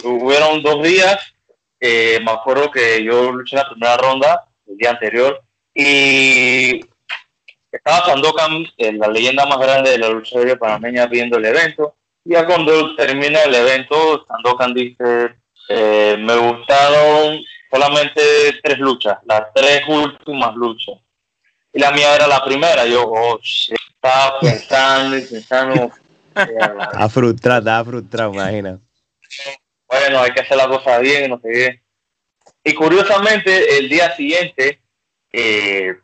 [0.04, 1.18] Hubieron dos días,
[1.80, 5.44] eh, me acuerdo que yo luché la primera ronda el día anterior
[5.74, 6.82] y
[7.72, 11.96] estaba Sandokan, eh, la leyenda más grande de la lucha libre panameña, viendo el evento.
[12.24, 15.38] Y ya cuando termina el evento, Sandokan dice,
[15.70, 17.40] eh, me gustaron
[17.76, 18.22] solamente
[18.64, 20.96] tres luchas, las tres últimas luchas.
[21.74, 22.86] Y la mía era la primera.
[22.86, 25.92] Yo, oh, estaba pensando y pensando.
[26.36, 28.80] está frustrado, está frustrado, imagina.
[29.88, 31.82] Bueno, hay que hacer la cosa bien, no sé qué.
[32.64, 34.82] Y curiosamente, el día siguiente
[35.32, 35.96] eh,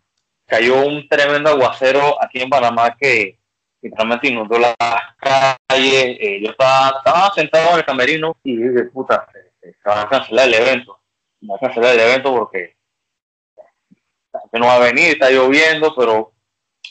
[0.46, 3.40] cayó un tremendo aguacero aquí en Panamá que
[3.82, 4.76] literalmente inundó las
[5.18, 6.18] calles.
[6.20, 9.26] Eh, yo estaba, estaba, sentado en el camerino y dije, puta,
[9.62, 11.01] se, va a cancelar el evento.
[11.50, 12.76] A cancelar el evento porque
[14.52, 16.34] que no va a venir, está lloviendo, pero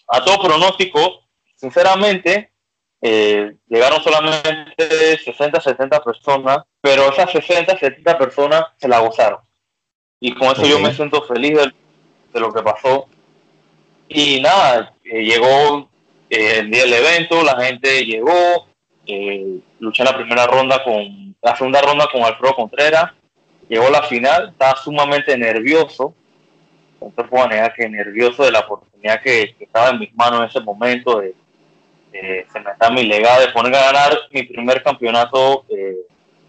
[0.09, 1.25] a todo pronóstico,
[1.57, 2.53] sinceramente,
[3.01, 9.41] eh, llegaron solamente 60, 70 personas, pero esas 60, 70 personas se la gozaron.
[10.21, 11.59] Y con eso yo me siento feliz
[12.33, 13.07] de, lo que pasó.
[14.09, 15.89] Y nada, eh, llegó
[16.29, 18.67] eh, el día del evento, la gente llegó,
[19.79, 23.13] luché la primera ronda con, la segunda ronda con Alfredo Contreras,
[23.71, 26.13] llegó la final, estaba sumamente nervioso,
[27.01, 30.47] no te puedo negar que nervioso de la oportunidad que, estaba en mis manos en
[30.49, 31.35] ese momento de,
[32.13, 35.97] se me está mi legado de poner a ganar mi primer campeonato eh,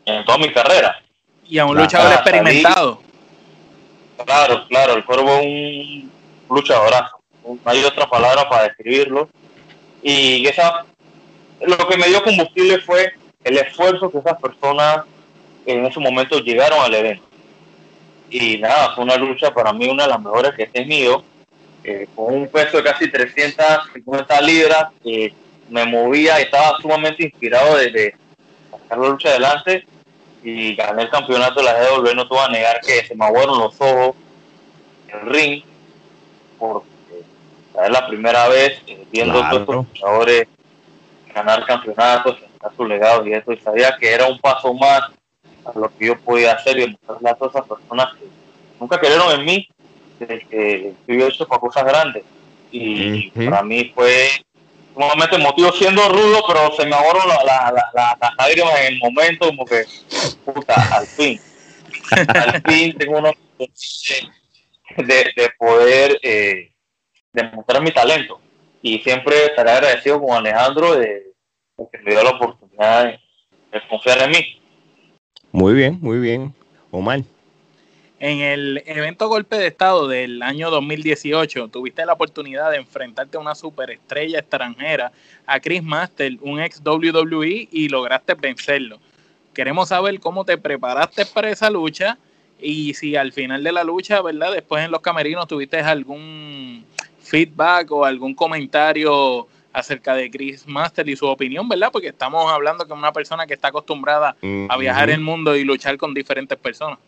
[0.06, 1.00] en toda mi carrera.
[1.48, 3.02] Y a un luchador experimentado.
[4.26, 6.12] claro, claro, el cuervo es un
[6.50, 7.22] luchadorazo.
[7.46, 9.30] No hay otra palabra para describirlo.
[10.02, 10.86] Y esa,
[11.62, 15.06] lo que me dio combustible fue el esfuerzo que esas personas
[15.66, 17.24] en ese momento llegaron al evento.
[18.30, 21.24] Y nada, fue una lucha para mí una de las mejores que he tenido,
[21.84, 25.34] eh, con un peso de casi 350 libras, eh,
[25.70, 28.16] me movía estaba sumamente inspirado de,
[28.72, 29.86] sacar la lucha adelante.
[30.44, 33.26] Y gané el campeonato de la GW, no te voy a negar que se me
[33.26, 34.16] aguaron los ojos
[35.10, 35.64] el ring,
[36.58, 36.88] porque
[37.84, 40.48] es la primera vez eh, viendo a todos estos luchadores
[41.34, 45.12] ganar campeonatos, ganar su legado y eso, y sabía que era un paso más
[45.66, 48.26] a lo que yo podía hacer y mostrarle a todas esas personas que
[48.80, 49.68] nunca creyeron en mí,
[50.20, 52.24] que, yo he hecho para cosas grandes.
[52.72, 54.30] Y para mí fue
[54.94, 59.00] sumamente emotivo siendo rudo, pero se me ahorró la, la, la, las lágrimas en el
[59.00, 59.84] momento, como que,
[60.46, 61.40] puta, al fin.
[62.28, 63.32] al fin tengo una
[64.98, 66.72] de, de poder eh,
[67.34, 68.40] demostrar mi talento.
[68.82, 71.32] Y siempre estaré agradecido con Alejandro de,
[71.92, 73.06] que me dio la oportunidad
[73.72, 74.61] de confiar en mí.
[75.52, 76.54] Muy bien, muy bien.
[76.92, 77.22] Omar.
[78.20, 83.40] En el evento Golpe de Estado del año 2018, tuviste la oportunidad de enfrentarte a
[83.40, 85.12] una superestrella extranjera,
[85.46, 89.00] a Chris Master, un ex WWE, y lograste vencerlo.
[89.54, 92.18] Queremos saber cómo te preparaste para esa lucha
[92.60, 94.54] y si al final de la lucha, ¿verdad?
[94.54, 96.86] Después en los camerinos tuviste algún
[97.22, 101.90] feedback o algún comentario acerca de Chris Master y su opinión, ¿verdad?
[101.92, 104.36] Porque estamos hablando con una persona que está acostumbrada
[104.70, 107.00] a viajar el mundo y luchar con diferentes personas.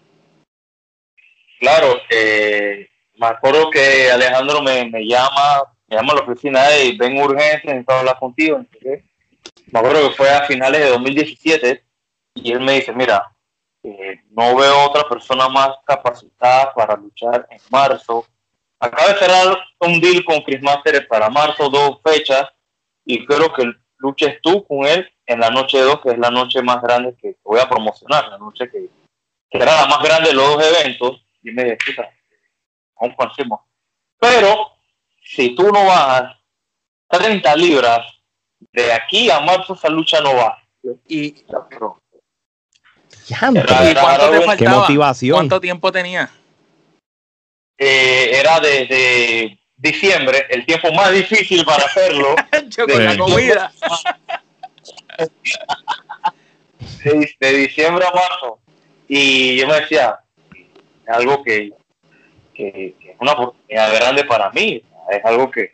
[1.60, 7.17] Claro, eh, me acuerdo que Alejandro me, llama, me llama a la oficina y ven
[7.21, 8.65] urgencia, necesito hablar contigo.
[9.71, 11.84] Me acuerdo que fue a finales de 2017
[12.36, 13.32] y él me dice, mira,
[13.84, 18.26] eh, no veo otra persona más capacitada para luchar en marzo
[18.84, 22.49] Acaba de cerrar un deal con Chris Master para marzo, dos fechas,
[23.06, 26.62] y creo que luches tú con él en la noche 2, que es la noche
[26.62, 28.89] más grande que voy a promocionar, la noche que,
[29.52, 32.10] será la más grande de los dos eventos, y me dice,
[32.98, 33.62] aún conocemos.
[34.20, 34.72] Pero,
[35.24, 36.36] si tú no vas
[37.10, 38.06] 30 libras,
[38.72, 40.58] de aquí a marzo esa lucha no va.
[41.08, 41.46] Y,
[43.30, 43.34] ¿Y
[43.94, 44.58] cuánto te faltaba?
[44.58, 45.38] ¿Qué motivación?
[45.38, 46.30] ¿Cuánto tiempo tenía?
[47.78, 52.36] Eh, era desde diciembre, el tiempo más difícil para hacerlo.
[52.76, 53.72] de, la comida.
[57.40, 58.60] De, diciembre a marzo.
[59.08, 60.20] Y yo me decía,
[61.08, 61.72] algo que,
[62.54, 64.82] que, es una oportunidad grande para mí.
[65.10, 65.74] Es algo que,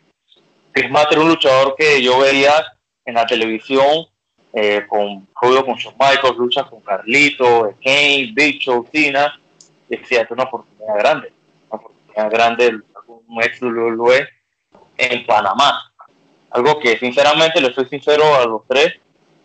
[0.74, 2.52] es más un luchador que yo veía
[3.04, 4.06] en la televisión
[4.52, 9.38] eh, con juego con Shawn Michaels, lucha con Carlito, Kane, Bicho, Tina.
[9.88, 11.32] Decía, es una oportunidad grande
[12.28, 14.28] grande, un ex WWE
[14.98, 15.89] en Panamá.
[16.50, 18.94] Algo que sinceramente, le soy sincero a los tres,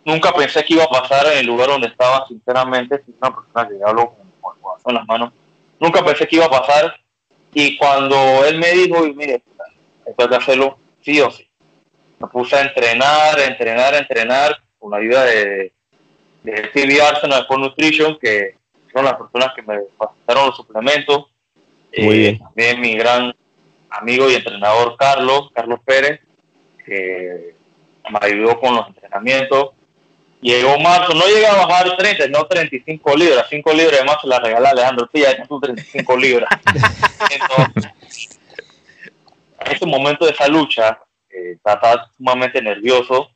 [0.04, 3.68] nunca pensé que iba a pasar en el lugar donde estaba, sinceramente, si una persona
[3.68, 5.32] que hablo con, el corazón en las manos,
[5.78, 7.00] nunca pensé que iba a pasar
[7.52, 9.42] Y cuando él me dijo, y mire,
[10.04, 11.48] esto que hacerlo sí o sí.
[12.18, 15.72] Me puse a entrenar, a entrenar, a entrenar con la ayuda de,
[16.42, 18.56] de Stevie Arsenal de Nutrition, que
[18.92, 21.26] son las personas que me pasaron los suplementos.
[21.96, 22.38] Muy bien.
[22.38, 23.34] También mi gran
[23.90, 26.20] amigo y entrenador Carlos, Carlos Pérez,
[26.86, 27.54] que
[28.10, 29.70] me ayudó con los entrenamientos.
[30.40, 34.38] Llegó marzo, no llegué a bajar 30, no 35 libras, 5 libras además se la
[34.38, 36.50] regalé a Alejandro, sí, ya son 35 libras.
[37.30, 37.92] Entonces,
[39.60, 43.30] en ese momento de esa lucha, eh, estaba sumamente nervioso,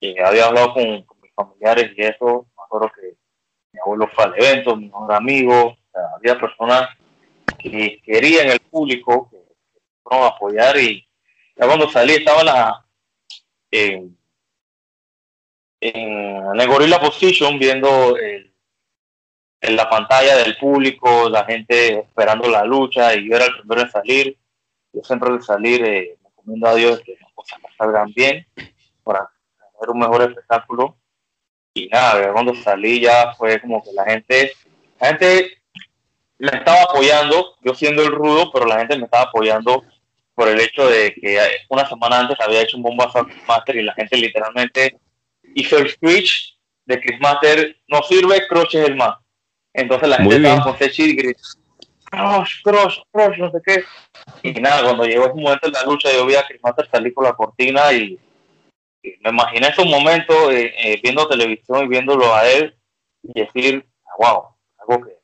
[0.00, 0.84] y había hablado con,
[1.22, 3.14] mis familiares y eso, me acuerdo que
[3.72, 5.76] mi abuelo fue al evento, mi mejor amigo,
[6.16, 6.88] había personas
[7.58, 9.38] que querían el público, que,
[10.02, 11.06] fueron a apoyar y
[11.56, 12.81] ya cuando salí estaba la,
[13.72, 14.16] en,
[15.80, 18.54] en el Gorilla Position viendo el,
[19.62, 23.82] en la pantalla del público, la gente esperando la lucha y yo era el primero
[23.82, 24.38] en salir.
[24.92, 28.46] Yo siempre al salir eh, recomiendo a Dios que las cosas me salgan bien
[29.02, 30.96] para tener un mejor espectáculo.
[31.74, 34.52] Y nada, cuando salí ya fue como que la gente,
[35.00, 35.62] la gente
[36.38, 39.82] me estaba apoyando, yo siendo el rudo, pero la gente me estaba apoyando
[40.42, 43.76] por el hecho de que una semana antes había hecho un bombazo a Chris Master
[43.76, 44.98] y la gente literalmente
[45.54, 49.18] hizo el switch de Chris Master no sirve, Crush es el más.
[49.72, 51.48] Entonces la gente estaba con ese y gritando,
[52.10, 53.84] Crush, Crush, Crush, no sé qué.
[54.42, 57.14] Y nada, cuando llegó ese momento de la lucha, yo vi a Chris Master salir
[57.14, 58.18] por la cortina y,
[59.20, 62.76] me imaginé esos momentos eh, eh, viendo televisión y viéndolo a él
[63.22, 63.86] y decir,
[64.18, 65.18] wow, algo que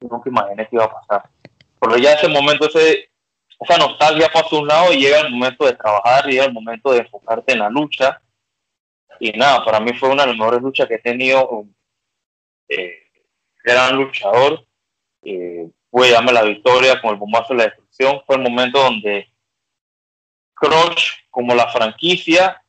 [0.00, 1.30] nunca imaginé que iba a pasar.
[1.78, 3.10] Pero ya ese momento, ese,
[3.64, 6.92] esa nostalgia pasó a un lado y llega el momento de trabajar, llega el momento
[6.92, 8.20] de enfocarte en la lucha.
[9.18, 11.64] Y nada, para mí fue una de las mejores luchas que he tenido.
[12.68, 13.10] Eh,
[13.62, 14.66] gran luchador.
[15.22, 18.20] Eh, pude darme la victoria con el bombazo de la destrucción.
[18.26, 19.28] Fue el momento donde
[20.54, 22.62] Crush, como la franquicia,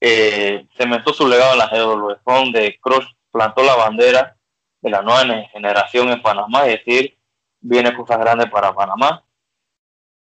[0.00, 2.20] eh, cementó su legado en la GW.
[2.22, 4.36] Fue donde Crush plantó la bandera
[4.80, 7.18] de la nueva generación en Panamá, es decir,
[7.60, 9.24] viene cosas grandes para Panamá.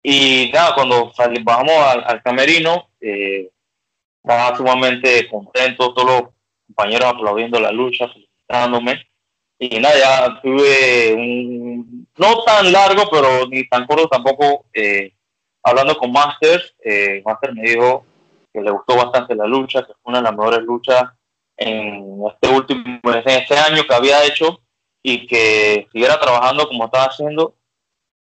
[0.10, 1.12] Y nada, cuando
[1.44, 1.74] bajamos
[2.06, 3.52] al, camerino, eh,
[4.24, 6.30] estaba sumamente contento, todos los
[6.66, 9.06] compañeros aplaudiendo la lucha, felicitándome.
[9.60, 15.12] Y nada, ya tuve un, no tan largo, pero ni tan corto tampoco, eh,
[15.62, 16.74] hablando con Masters.
[16.86, 18.06] Eh, Masters me dijo
[18.54, 21.04] que le gustó bastante la lucha, que fue una de las mejores luchas
[21.58, 24.62] en este último, en este año que había hecho
[25.04, 27.58] y que siguiera trabajando como estaba haciendo,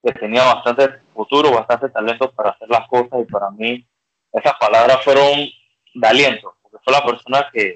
[0.03, 3.85] que tenía bastante futuro, bastante talento para hacer las cosas y para mí
[4.31, 5.47] esas palabras fueron
[5.93, 7.75] de aliento, porque fue la persona que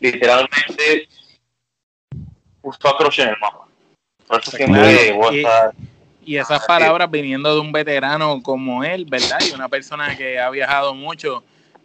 [0.00, 1.08] literalmente
[2.60, 3.66] puso a Croce en el mapa.
[4.26, 5.74] Por eso siempre voy a estar
[6.26, 9.38] y esas palabras viniendo de un veterano como él, ¿verdad?
[9.48, 11.44] Y una persona que ha viajado mucho,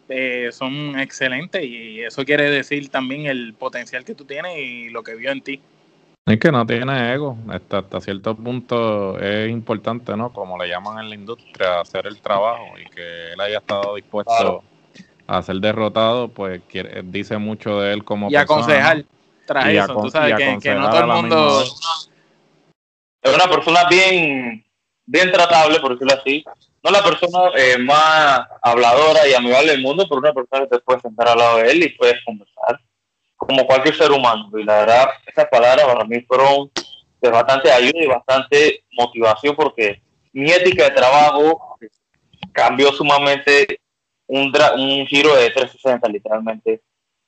[0.10, 5.04] eh, son excelentes y eso quiere decir también el potencial que tú tienes y lo
[5.04, 5.62] que vio en ti.
[6.26, 10.32] Es que no tiene ego, hasta, hasta cierto punto es importante, ¿no?
[10.32, 14.64] Como le llaman en la industria, hacer el trabajo y que él haya estado dispuesto
[15.26, 16.62] a ser derrotado, pues
[17.06, 19.04] dice mucho de él como y aconsejar
[19.46, 21.64] tras eso, tú sabes que, no todo el mundo...
[23.24, 24.64] Es una persona bien,
[25.06, 26.44] bien tratable, por decirlo así,
[26.84, 30.80] no la persona eh, más habladora y amigable del mundo, pero una persona que te
[30.80, 32.80] puedes sentar al lado de él y puedes conversar
[33.52, 34.50] como cualquier ser humano.
[34.58, 36.72] Y la verdad, esas palabras para mí fueron
[37.22, 40.02] de bastante ayuda y bastante motivación porque
[40.34, 41.78] mi ética de trabajo
[42.52, 43.80] cambió sumamente
[44.28, 46.82] un, un giro de 360 literalmente.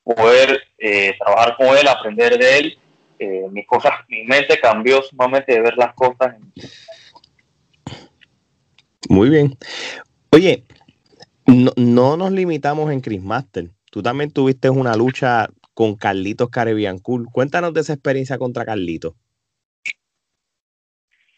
[0.03, 2.79] Poder eh, trabajar con él, aprender de él,
[3.19, 6.35] eh, mi, cosas, mi mente cambió sumamente de ver las cosas
[9.09, 9.57] muy bien.
[10.31, 10.63] Oye,
[11.45, 13.69] no, nos limitamos en Chris Master.
[13.91, 17.27] Tú también tuviste una lucha con Carlitos Caribbean Cool.
[17.31, 19.13] Cuéntanos de esa experiencia contra Carlitos.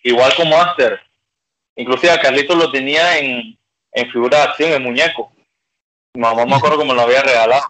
[0.04, 1.00] Igual con Master.
[1.76, 3.58] Inclusive a Carlitos lo tenía en,
[4.12, 5.32] figura de acción, en muñeco.
[6.14, 7.66] Mi mamá me acuerdo que me lo había regalado.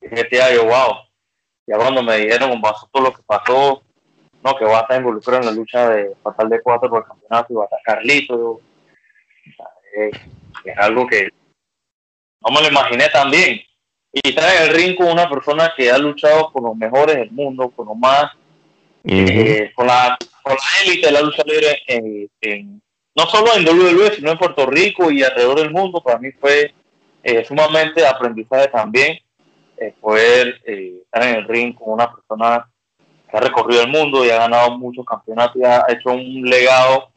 [0.00, 0.96] Y decía yo, wow.
[1.66, 2.60] Ya cuando me dijeron con
[2.92, 3.82] todo lo que pasó,
[4.42, 7.08] no, que va a estar involucrado en la lucha de Fatal de Cuatro por el
[7.08, 8.60] campeonato y va a estar Carlitos
[10.64, 11.28] es algo que
[12.44, 13.60] no me lo imaginé tan bien.
[14.12, 17.30] Y estar en el ring con una persona que ha luchado con los mejores del
[17.30, 18.32] mundo, con los más,
[19.04, 22.82] eh, con, la, con la élite de la lucha libre, en,
[23.14, 26.74] no solo en WWE, sino en Puerto Rico y alrededor del mundo, para mí fue
[27.22, 29.18] eh, sumamente aprendizaje también
[29.78, 32.68] eh, poder estar en el ring con una persona
[33.30, 37.10] que ha recorrido el mundo y ha ganado muchos campeonatos y ha hecho un legado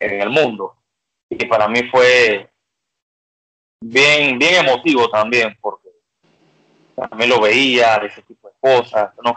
[0.00, 0.74] en el mundo.
[1.30, 2.50] Y para mí fue
[3.80, 5.85] bien, bien emotivo también, porque
[6.96, 9.36] también lo veía de ese tipo de cosas, ¿no?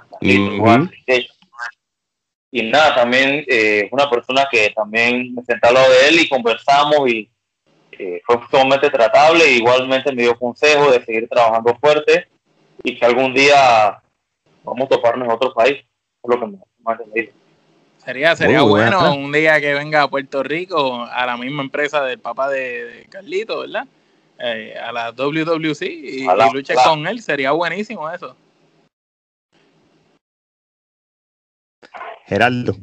[2.52, 6.30] Y nada, también eh, una persona que también me senté al lado de él y
[6.30, 7.30] conversamos y
[7.92, 12.28] eh, fue sumamente tratable, igualmente me dio consejo de seguir trabajando fuerte
[12.82, 14.02] y que algún día
[14.64, 15.86] vamos a toparnos en otro país, es
[16.24, 17.32] lo que me, más me
[17.98, 22.18] Sería, sería bueno un día que venga a Puerto Rico a la misma empresa del
[22.18, 23.86] papá de, Carlito, ¿verdad?
[24.42, 28.38] Eh, a la WWC y, luche con él, sería buenísimo eso.
[32.26, 32.76] Geraldo.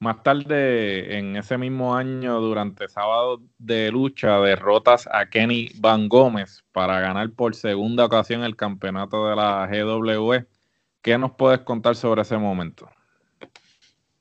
[0.00, 6.64] Más tarde, en ese mismo año, durante sábado de lucha, derrotas a Kenny Van Gómez
[6.72, 10.46] para ganar por segunda ocasión el campeonato de la GW.
[11.02, 12.90] ¿Qué nos puedes contar sobre ese momento?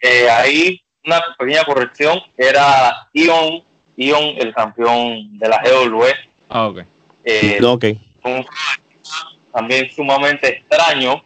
[0.01, 3.63] Eh, ahí una pequeña corrección, era Ion,
[3.99, 6.05] Ion el campeón de la GW.
[6.47, 6.79] Ah, ok.
[7.25, 7.59] Eh,
[9.51, 11.21] también sumamente extraño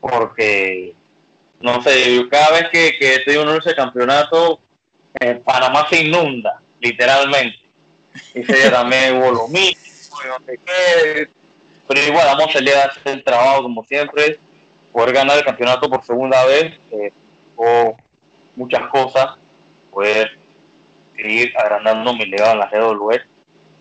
[0.00, 0.94] porque,
[1.60, 4.60] no sé, cada vez que, que estoy en ese campeonato,
[5.20, 7.58] eh, Panamá se inunda, literalmente.
[8.34, 11.28] Y se también hubo lo mismo, no sé qué.
[11.86, 14.38] Pero igual vamos a salir a hacer el trabajo como siempre,
[14.92, 16.74] poder ganar el campeonato por segunda vez.
[16.90, 17.12] Eh,
[17.56, 17.96] o
[18.56, 19.36] muchas cosas,
[19.90, 20.37] poder
[21.18, 23.10] seguir agrandando mi legado en la GW.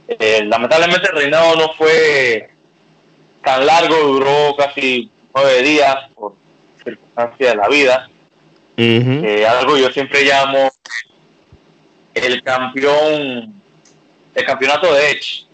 [0.07, 2.49] Eh, lamentablemente el reinado no fue
[3.43, 6.33] tan largo, duró casi nueve días por
[6.83, 8.09] circunstancias de la vida.
[8.77, 10.71] Eh, algo yo siempre llamo
[12.13, 13.61] el campeón,
[14.35, 15.45] el campeonato de Edge.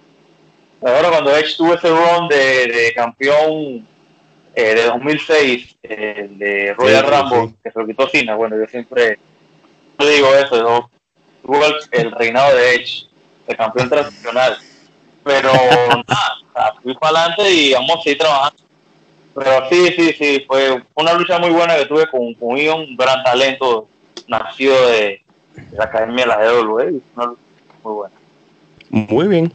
[0.82, 3.88] Ahora cuando Edge tuvo ese run de, campeón
[4.56, 9.18] eh, de 2006, de Royal Rumble, que se lo quitó Cena, bueno, yo siempre
[10.00, 10.90] digo eso,
[11.44, 13.08] tuvo el, reinado de Edge,
[13.48, 14.58] el campeón tradicional.
[15.24, 15.52] Pero
[16.08, 18.64] nada, fui para adelante y vamos a seguir trabajando.
[19.36, 22.96] Pero sí, sí, sí, fue una lucha muy buena que tuve con, con Ion, un
[22.96, 23.88] gran talento
[24.28, 25.24] nacido de,
[25.72, 27.42] la Academia de la GW, una lucha
[27.84, 28.16] muy buena.
[28.90, 29.54] Muy bien.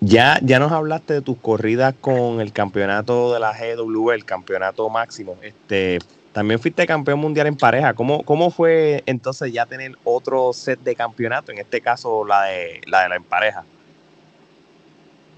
[0.00, 4.88] Ya, ya nos hablaste de tus corridas con el campeonato de la GW, el campeonato
[4.90, 5.36] máximo.
[5.42, 5.98] Este,
[6.34, 7.94] también fuiste campeón mundial en pareja.
[7.94, 11.52] ¿Cómo, cómo fue entonces ya tener otro set de campeonato?
[11.52, 13.64] En este caso, la de la, de la en pareja.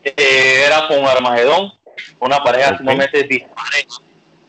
[0.02, 1.72] Eh, era con Armagedón,
[2.18, 3.94] una pareja sumamente diferente,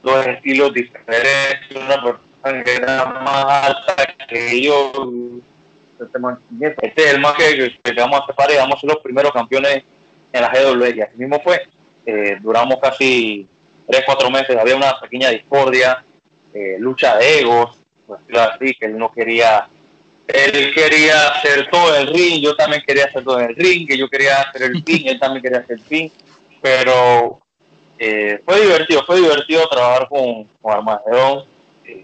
[0.02, 4.92] dos estilos diferentes, una persona que era más alta que yo.
[6.00, 9.04] Este, este es el más que, que, vamos a hacer pareja, vamos a ser los
[9.04, 9.84] primeros campeones
[10.32, 11.68] en la GW y así mismo fue.
[12.06, 13.46] Eh, duramos casi
[13.86, 16.04] tres, cuatro meses, había una pequeña discordia,
[16.58, 17.78] eh, lucha de egos,
[18.08, 19.68] pues así, que él no quería,
[20.28, 24.10] él quería hacer todo el ring, yo también quería hacer todo el ring, que yo
[24.10, 26.12] quería hacer el pin, él también quería hacer el pin,
[26.60, 27.40] pero
[28.00, 31.46] eh, fue divertido, fue divertido trabajar con, con Armagedón,
[31.86, 32.04] eh,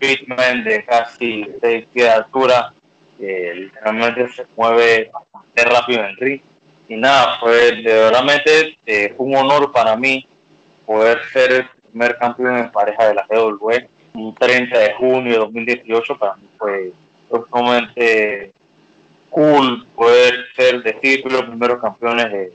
[0.00, 2.72] de casi 6 pies de altura,
[3.18, 6.40] literalmente se mueve bastante rápido en el ring.
[6.88, 10.26] Y nada, fue de verdaderamente eh, un honor para mí
[10.86, 13.70] poder ser primer campeón en pareja de la GW
[14.14, 16.92] un 30 de junio de 2018 para mí fue
[17.48, 18.52] sumamente
[19.30, 22.52] cool poder ser decir los primeros campeones de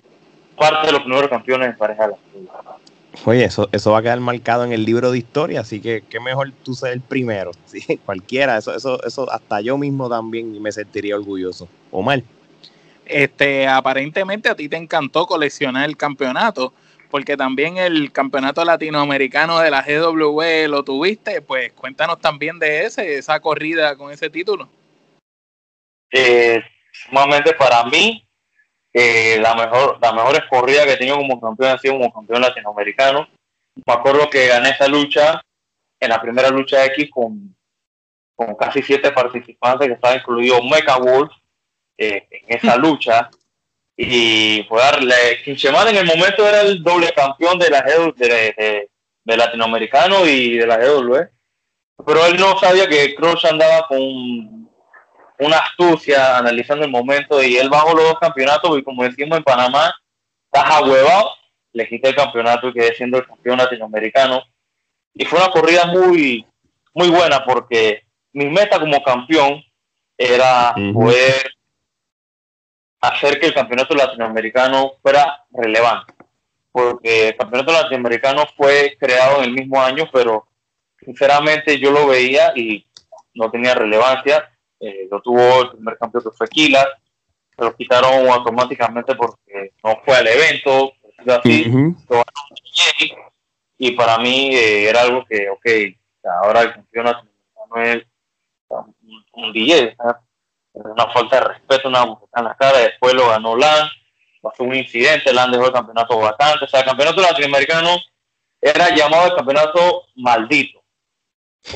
[0.58, 2.80] parte de los primeros campeones en pareja de la GW
[3.26, 6.20] Oye, eso, eso va a quedar marcado en el libro de historia, así que qué
[6.20, 8.00] mejor tú ser el primero, ¿sí?
[8.06, 11.68] cualquiera, eso, eso, eso hasta yo mismo también me sentiría orgulloso.
[11.92, 12.22] Omar.
[13.06, 16.72] Este, aparentemente a ti te encantó coleccionar el campeonato,
[17.10, 23.18] porque también el campeonato latinoamericano de la GW lo tuviste, pues cuéntanos también de ese,
[23.18, 24.70] esa corrida con ese título.
[26.12, 28.28] Eh, sumamente para mí,
[28.94, 32.42] eh, la mejor, la mejor corrida que he tenido como campeón ha sido como campeón
[32.42, 33.28] latinoamericano.
[33.86, 35.42] Me acuerdo que gané esa lucha
[36.00, 37.56] en la primera lucha X con,
[38.36, 41.32] con casi siete participantes, que estaba incluido Mecha Wolf,
[41.98, 43.30] eh, en esa lucha.
[44.02, 45.14] Y fue darle.
[45.44, 48.88] Quinchemán en el momento era el doble campeón de la de,
[49.26, 51.16] de, latinoamericano y de la GW.
[52.06, 57.70] Pero él no sabía que Crush andaba con una astucia analizando el momento y él
[57.70, 59.94] bajó los dos campeonatos y como decimos en Panamá,
[60.50, 61.32] está huevado,
[61.74, 64.44] le quité el campeonato y quedé siendo el campeón latinoamericano.
[65.14, 66.48] Y fue una corrida muy,
[66.94, 69.62] muy buena porque mi meta como campeón
[70.18, 71.52] era poder
[73.02, 76.14] hacer que el campeonato latinoamericano fuera relevante.
[76.72, 80.48] Porque el campeonato latinoamericano fue creado en el mismo año, pero
[81.04, 82.86] sinceramente yo lo veía y
[83.34, 84.50] no tenía relevancia.
[84.80, 90.16] eh, lo tuvo el primer campeón que fue se lo quitaron automáticamente porque no fue
[90.16, 90.94] al evento,
[91.28, 91.66] así,
[93.78, 95.66] y para mí eh, era algo que, ok,
[96.42, 97.06] ahora el campeón
[97.70, 98.06] no es
[99.34, 99.96] un, DJ,
[100.74, 102.04] una falta de respeto, una
[102.36, 103.90] en la cara, después lo ganó Lan,
[104.42, 107.98] pasó un incidente, Lan dejó el campeonato vacante, o sea, el campeonato latinoamericano
[108.62, 110.84] era llamado el campeonato maldito,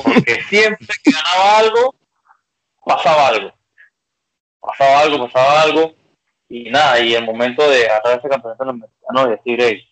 [0.02, 1.94] porque siempre que ganaba algo,
[2.84, 3.52] pasaba algo,
[4.60, 5.94] pasaba algo, pasaba algo,
[6.48, 9.88] y nada, y el momento de agarrar ese campeonato latinoamericano y decir, hey,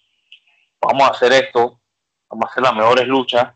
[0.80, 1.80] vamos a hacer esto,
[2.28, 3.54] vamos a hacer las mejores luchas,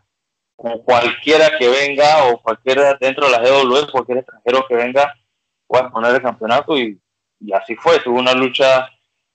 [0.55, 5.13] con cualquiera que venga o cualquiera dentro de la GW, cualquier extranjero que venga,
[5.67, 6.99] pueda poner el campeonato y,
[7.53, 7.99] así fue.
[7.99, 8.89] Tuvo una lucha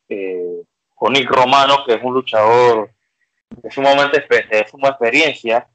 [0.09, 0.63] eh,
[0.95, 2.91] con Nick Romano, que es un luchador
[3.51, 5.69] de sumamente de suma experiencia.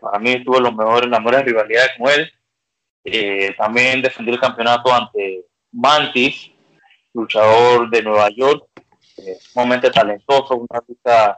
[0.00, 2.32] para mí tuve los mejores, las mejores rivalidades con él.
[3.04, 6.50] Eh, también defendí el campeonato ante Mantis,
[7.12, 8.66] luchador de Nueva York,
[9.18, 11.36] eh, sumamente talentoso, una lucha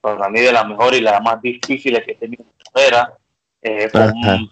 [0.00, 3.12] para mí de las mejores y las más difíciles que he tenido en mi carrera,
[3.60, 4.50] eh, con un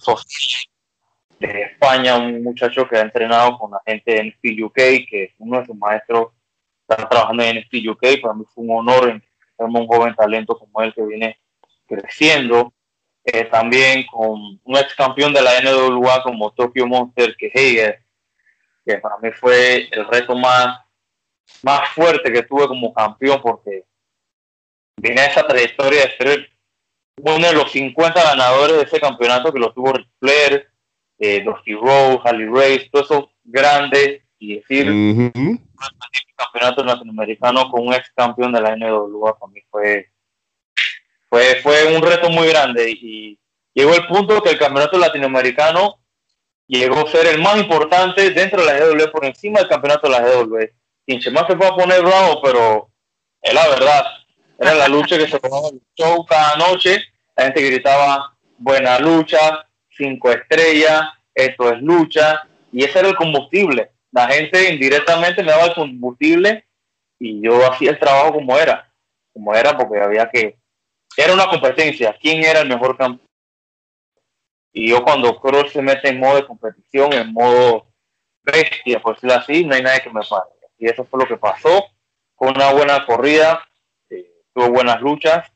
[1.39, 4.77] de España, un muchacho que ha entrenado con la gente de NXT UK,
[5.09, 6.29] que uno de sus maestros
[6.89, 9.23] está trabajando en NXT UK, para mí fue un honor
[9.57, 11.39] tener un joven talento como él que viene
[11.87, 12.73] creciendo.
[13.25, 18.05] Eh, también con un ex campeón de la NWA como Tokyo Monster, que Heiger,
[18.85, 20.79] que para mí fue el reto más,
[21.63, 23.85] más fuerte que tuve como campeón, porque
[24.97, 26.51] viene esa trayectoria de ser
[27.17, 30.71] uno de los 50 ganadores de ese campeonato que lo tuvo Ric Flair,
[31.19, 35.63] eh, Dusty Rose, Harley Race, todos esos grandes, y decir, un
[36.37, 40.11] campeonato latinoamericano con un ex campeón de la NWA para mí fue,
[41.29, 43.39] fue, fue un reto muy grande y
[43.73, 46.01] llegó el punto que el campeonato latinoamericano
[46.67, 50.13] llegó a ser el más importante dentro de la GW por encima del campeonato de
[50.13, 50.57] la GW.
[51.07, 52.91] Quien más se fue a poner bravo, pero
[53.41, 54.05] es la verdad.
[54.59, 57.01] Era la lucha que se tomaba el show cada noche.
[57.37, 59.66] La gente gritaba, buena lucha,
[59.97, 61.03] cinco estrellas,
[61.35, 62.49] esto es lucha.
[62.73, 63.93] Y ese era el combustible.
[64.13, 66.67] La gente indirectamente me daba el combustible
[67.19, 68.93] y yo hacía el trabajo como era.
[69.33, 70.59] Como era porque había que...
[71.17, 72.17] Era una competencia.
[72.21, 73.27] ¿Quién era el mejor campeón?
[74.73, 77.87] Y yo cuando Cross se mete en modo de competición, en modo
[78.43, 80.51] bestia, por decirlo así, no hay nadie que me pare.
[80.77, 81.87] Y eso fue lo que pasó.
[82.35, 83.67] Con una buena corrida,
[84.53, 85.51] tuvo buenas luchas.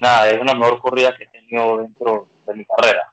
[0.00, 3.11] Nada, es una mejor corrida que he tenido dentro de mi carrera.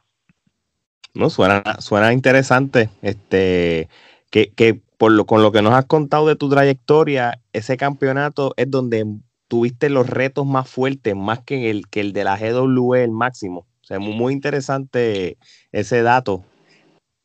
[1.13, 2.89] No, suena, suena interesante.
[3.01, 3.89] Este,
[4.29, 8.53] que, que por lo, con lo que nos has contado de tu trayectoria, ese campeonato
[8.57, 9.05] es donde
[9.47, 13.67] tuviste los retos más fuertes, más que el, que el de la GWE, el máximo.
[13.81, 15.37] O sea, muy, muy interesante
[15.71, 16.45] ese dato.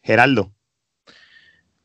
[0.02, 0.50] Geraldo.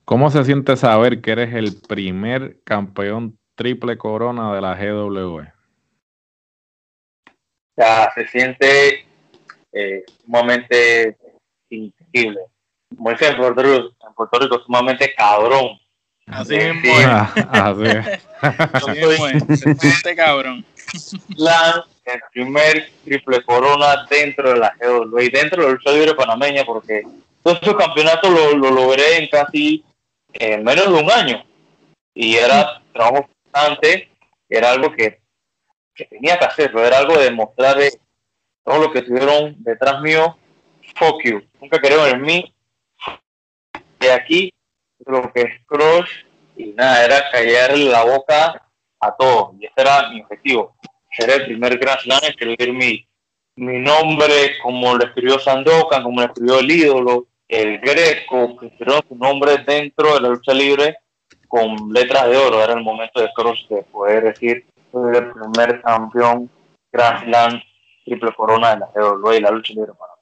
[0.06, 5.54] ¿Cómo se siente saber que eres el primer campeón triple corona de la GWE?
[8.16, 9.06] se siente
[9.72, 11.18] eh, sumamente
[11.70, 12.42] increíble.
[12.96, 15.80] Como dicen en Puerto Rico, en Puerto Rico sumamente cabrón.
[16.28, 16.76] Así es,
[17.50, 19.60] Así es.
[19.60, 20.66] Se siente cabrón.
[21.38, 26.16] La, el primer triple corona dentro de la GW y dentro de la lucha libre
[26.16, 27.04] panameña, porque
[27.44, 29.84] todos esos campeonatos lo, lo logré en casi
[30.34, 31.44] en menos de un año.
[32.14, 34.10] Y era trabajo constante,
[34.50, 35.20] era algo que
[36.00, 37.78] que tenía que hacerlo, era algo de demostrar
[38.64, 40.38] todo lo que tuvieron detrás mío,
[40.96, 42.54] fuck you, nunca creo en mí,
[44.00, 44.54] de aquí
[45.06, 46.26] lo que es Crush
[46.56, 48.70] y nada, era callarle la boca
[49.00, 50.76] a todos, y ese era mi objetivo,
[51.12, 53.08] ser el primer Grand Slam, escribir mi,
[53.56, 59.02] mi nombre como lo escribió Sandokan, como lo escribió el ídolo, el Greco, que escribió
[59.08, 60.98] su nombre dentro de la lucha libre
[61.48, 65.82] con letras de oro, era el momento de Crush de poder decir soy el primer
[65.82, 66.50] campeón
[66.92, 67.62] Grand Slam
[68.06, 70.19] triple corona de la GW y la lucha libre para.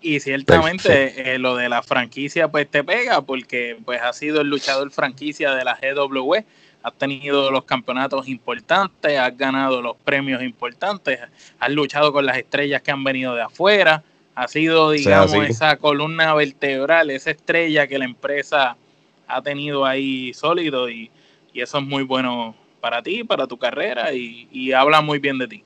[0.00, 4.48] Y ciertamente eh, lo de la franquicia pues te pega porque pues has sido el
[4.48, 6.36] luchador franquicia de la GW,
[6.82, 11.18] has tenido los campeonatos importantes, has ganado los premios importantes,
[11.58, 14.04] has luchado con las estrellas que han venido de afuera,
[14.36, 18.76] has sido digamos esa columna vertebral, esa estrella que la empresa
[19.26, 21.10] ha tenido ahí sólido y,
[21.52, 25.48] y eso es muy bueno para ti, para tu carrera y, habla muy bien de
[25.48, 25.64] ti.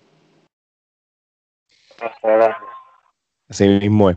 [3.48, 4.16] Así mismo es.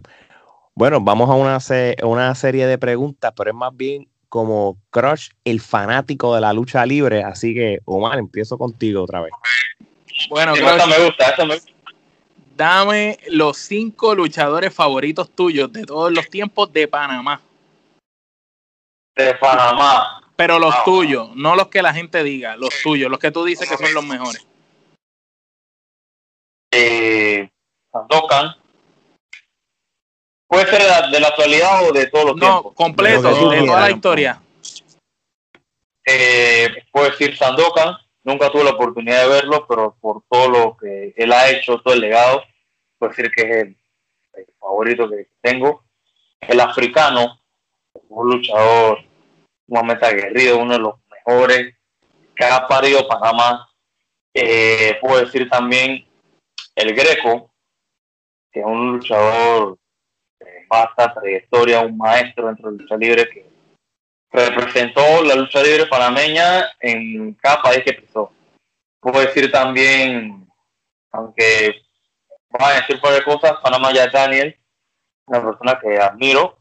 [0.74, 1.58] Bueno, vamos a una,
[2.04, 6.86] una serie de preguntas, pero es más bien como Crush, el fanático de la lucha
[6.86, 7.24] libre.
[7.24, 9.32] Así que, Omar, empiezo contigo otra vez.
[10.30, 11.72] Bueno, Crush, me gusta, me gusta.
[12.56, 17.42] Dame los cinco luchadores favoritos tuyos de todos los tiempos de Panamá.
[19.16, 20.22] de Panamá.
[20.36, 23.70] Pero los tuyos, no los que la gente diga, los tuyos, los que tú dices
[23.70, 24.46] que son los mejores.
[26.72, 27.50] Eh,
[27.92, 28.56] Sandokan.
[30.56, 32.74] Puede ser de la, de la actualidad o de todos los No, tiempos.
[32.76, 34.41] completo, que tú de toda la historia.
[36.06, 37.97] Eh, puedo decir Sandokan.
[38.24, 41.93] Nunca tuve la oportunidad de verlo, pero por todo lo que él ha hecho, todo
[41.93, 42.41] el legado,
[42.97, 43.78] puedo decir que es el,
[44.34, 45.84] el favorito que tengo.
[46.39, 47.39] El africano,
[48.08, 49.03] un luchador
[49.68, 51.76] sumamente aguerrido, uno de los mejores
[52.34, 53.68] que ha parido Panamá.
[54.34, 56.08] Eh, puedo decir también
[56.76, 57.51] el Greco,
[58.51, 59.78] que es un luchador
[60.76, 63.46] de vasta trayectoria, un maestro dentro de lucha libre que
[64.32, 68.32] representó la lucha libre panameña en cada país que pisó.
[69.00, 70.48] Puedo decir también,
[71.12, 71.82] aunque
[72.50, 74.58] van a decir varias cosas, Panamá ya Daniel,
[75.28, 76.58] una persona que admiro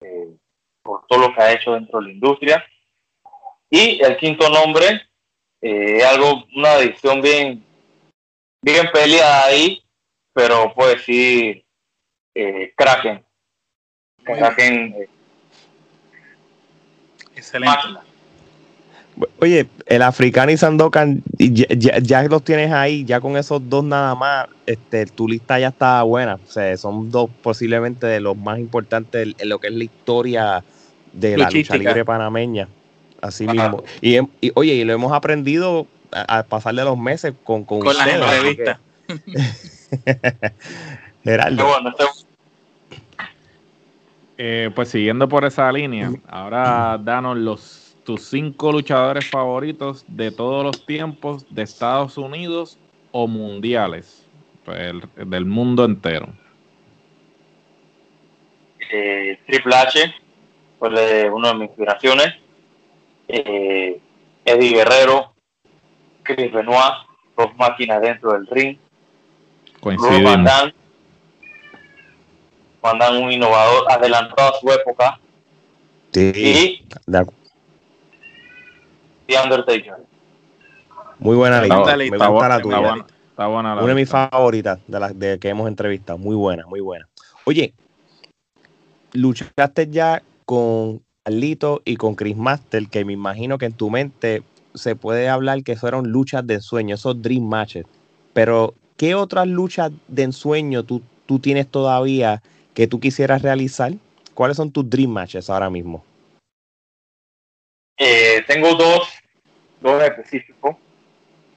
[0.00, 0.36] eh,
[0.82, 2.66] por todo lo que ha hecho dentro de la industria.
[3.68, 5.08] Y el quinto nombre,
[5.60, 7.64] eh, algo, una edición bien,
[8.62, 9.82] bien peleada ahí,
[10.32, 11.64] pero puedo decir
[12.34, 13.22] eh, Kraken.
[14.24, 15.08] Kraken, eh,
[17.36, 17.76] Excelente.
[17.76, 18.00] máquina.
[19.40, 23.84] Oye, el africano y Sandokan, ya, ya- ya los tienes ahí, ya con esos dos
[23.84, 26.36] nada más, este, tu lista ya está buena.
[26.36, 30.64] O sea, son dos posiblemente de los más importantes en- lo que es la historia
[31.12, 32.68] de la lucha libre panameña.
[33.20, 33.52] Así Ajá.
[33.52, 33.84] mismo.
[34.00, 37.80] Y, hem- y, oye, y lo hemos aprendido a, a pasarle los meses con, con,
[37.80, 38.76] Con ustedes,
[41.24, 41.66] Gerardo.
[41.66, 42.04] Bueno, este-
[44.42, 50.64] Eh, pues siguiendo por esa línea, ahora danos los tus cinco luchadores favoritos de todos
[50.64, 52.78] los tiempos de Estados Unidos
[53.12, 54.26] o mundiales,
[54.64, 56.28] pues, el- del mundo entero.
[58.92, 60.14] eh, Triple H
[60.80, 62.34] fue de- una de mis inspiraciones.
[63.28, 64.00] Eh,
[64.44, 65.32] Eddie Guerrero,
[66.24, 66.94] Chris Benoit,
[67.36, 68.76] dos máquinas dentro del ring.
[69.80, 70.72] Coincidimos.
[72.82, 75.18] Van Damme, un innovador, adelantado a su época.
[76.12, 77.26] Sí, Y de
[79.26, 79.94] The Undertaker.
[81.18, 81.78] muy buena lista.
[81.78, 82.76] buena Me gusta Está, la buena, tuya.
[82.76, 86.18] está buena, está buena la Una de mis favoritas de las de que hemos entrevistado.
[86.18, 87.06] Muy buena, muy buena.
[87.44, 87.74] Oye,
[89.12, 94.42] luchaste ya con Carlito y con Chris Master, que me imagino que en tu mente
[94.74, 97.84] se puede hablar que fueron luchas de ensueño, esos dream matches.
[98.32, 102.42] Pero, ¿qué otras luchas de ensueño tú, tú tienes todavía
[102.74, 103.92] que tú quisieras realizar?
[104.34, 106.04] ¿Cuáles son tus dream matches ahora mismo?
[107.98, 109.08] Eh, tengo dos,
[109.80, 110.76] dos específicos.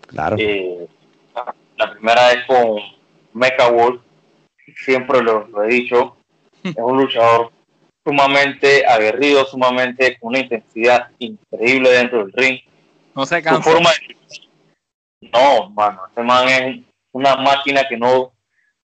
[0.07, 0.36] Claro.
[0.39, 0.88] Eh,
[1.78, 2.80] la primera es con
[3.34, 4.01] Mecha Wolf.
[4.84, 6.18] Siempre lo, lo he dicho.
[6.64, 7.51] Es un luchador
[8.05, 12.59] sumamente aguerrido, sumamente con una intensidad increíble dentro del ring.
[13.16, 13.70] No se Su cansa.
[13.70, 18.32] forma de- No, mano, ese man es una máquina que no,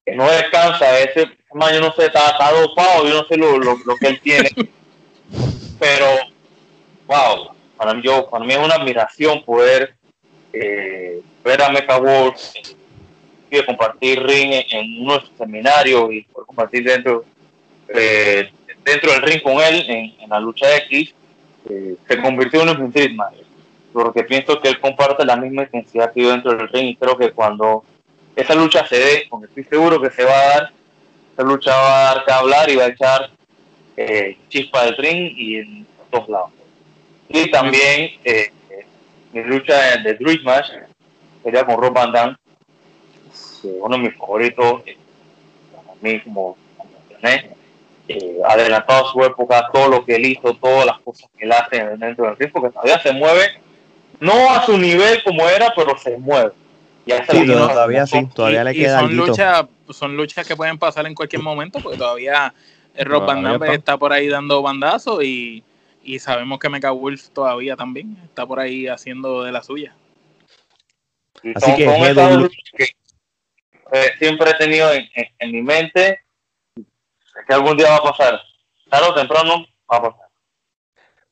[0.05, 0.99] que no descansa.
[0.99, 4.07] Ese, man, yo no sé, está, está dopado, yo no sé lo, lo, lo que
[4.07, 4.49] él tiene.
[5.79, 6.05] Pero,
[7.07, 9.95] wow, para mí, yo, para mí es una admiración poder
[10.53, 12.37] eh, ver a Mecha Wolf
[13.49, 17.25] y compartir ring en, en uno de sus seminarios y poder compartir dentro,
[17.87, 18.51] eh,
[18.83, 21.13] dentro del ring con él en, en la lucha X.
[21.69, 23.37] eh, se convirtió en un Match
[23.91, 27.17] porque pienso que él comparte la misma intensidad que yo dentro del ring y creo
[27.17, 27.83] que cuando
[28.35, 30.73] esa lucha se dé, porque estoy seguro que se va a dar,
[31.39, 33.29] esa lucha va a dar que hablar y va a echar
[33.95, 36.49] eh, chispa del ring y en todos lados.
[37.29, 38.51] Y también eh,
[39.31, 40.67] mi lucha de, de Dream Match
[41.41, 42.35] sería con Rob Van Damme,
[43.63, 44.97] uno de mis favoritos, eh,
[45.73, 46.57] para mí como,
[48.45, 51.85] adelantado a su época, todo lo que él hizo, todas las cosas que él hace
[51.97, 53.61] dentro del ring, porque todavía se mueve
[54.19, 56.51] no a su nivel como era, pero se mueve.
[57.05, 58.29] Y hace Sí, todavía sí, son.
[58.29, 61.97] todavía le y queda son luchas son luchas que pueden pasar en cualquier momento porque
[61.97, 62.53] todavía
[62.93, 63.97] el Rob Van Damme está.
[63.97, 65.63] por ahí dando bandazos y,
[66.03, 69.95] y sabemos que Mecha Wolf todavía también está por ahí haciendo de la suya.
[71.41, 72.83] Y Así son- que son esas que
[73.91, 76.19] eh, siempre he tenido en, en- en mi mente
[77.47, 78.39] que algún día va a pasar.
[78.89, 80.28] Tarde o temprano va a pasar.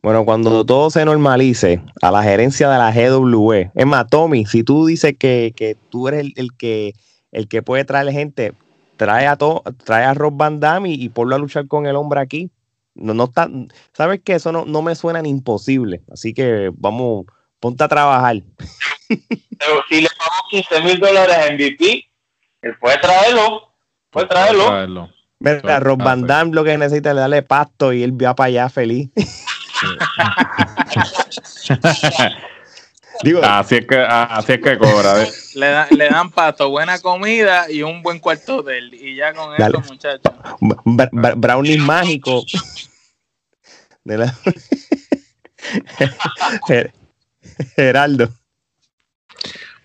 [0.03, 3.71] Bueno, cuando todo se normalice, a la gerencia de la GWE.
[3.75, 6.93] Es más, Tommy, si tú dices que, que tú eres el, el que
[7.31, 8.53] el que puede traer gente,
[8.95, 11.95] trae a to- trae a Rob Van Damme y, y ponlo a luchar con el
[11.95, 12.49] hombre aquí.
[12.95, 13.49] No, no está,
[13.93, 16.01] sabes que eso no, no me suena ni imposible.
[16.11, 17.25] Así que vamos,
[17.59, 18.37] ponte a trabajar.
[19.07, 22.05] Pero si le pagó 15 mil dólares en MVP,
[22.61, 23.73] él puede traerlo.
[24.09, 25.09] Puede traerlo.
[25.39, 26.25] Mira, Claro, Rob Van.
[26.25, 29.09] Damme lo que necesita es darle pasto y él va para allá feliz.
[33.23, 35.23] Digo, así es que, así es que cobra.
[35.23, 35.31] ¿eh?
[35.55, 38.93] Le, le, dan pasto, buena comida y un buen cuarto de él.
[38.93, 40.33] Y ya con eso, muchachos.
[41.35, 42.43] brownie mágico.
[44.03, 44.35] De la...
[47.75, 48.29] Geraldo.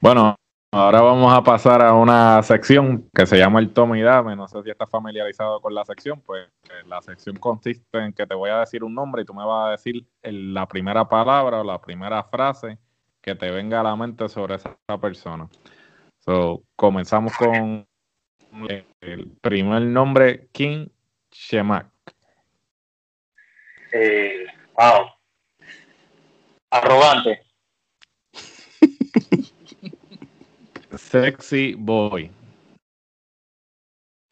[0.01, 0.37] Bueno,
[0.73, 4.35] ahora vamos a pasar a una sección que se llama el toma y dame.
[4.35, 6.21] No sé si estás familiarizado con la sección.
[6.21, 9.35] Pues eh, la sección consiste en que te voy a decir un nombre y tú
[9.35, 12.79] me vas a decir la primera palabra o la primera frase
[13.21, 15.49] que te venga a la mente sobre esa persona.
[16.19, 17.87] So, comenzamos con
[19.01, 20.89] el primer nombre, King
[21.31, 21.87] Shemak.
[23.93, 25.07] Eh, wow.
[26.71, 27.52] Arrogante.
[31.13, 32.31] Sexy boy.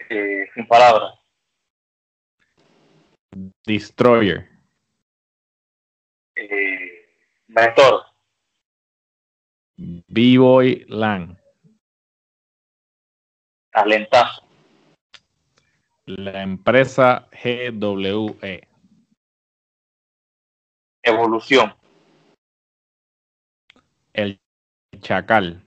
[0.09, 1.13] Eh, sin palabras.
[3.67, 4.49] Destroyer.
[6.37, 7.07] Eh,
[7.49, 8.03] mentor.
[9.77, 11.37] B-Boy Lang.
[13.73, 14.43] Talentazo.
[16.07, 18.67] La empresa GWE.
[21.03, 21.75] Evolución.
[24.15, 24.41] El
[25.03, 25.63] Chacal.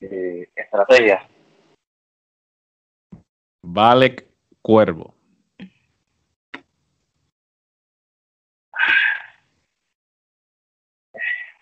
[0.00, 1.28] Eh, estrategia.
[3.62, 4.26] Valek
[4.62, 5.14] Cuervo.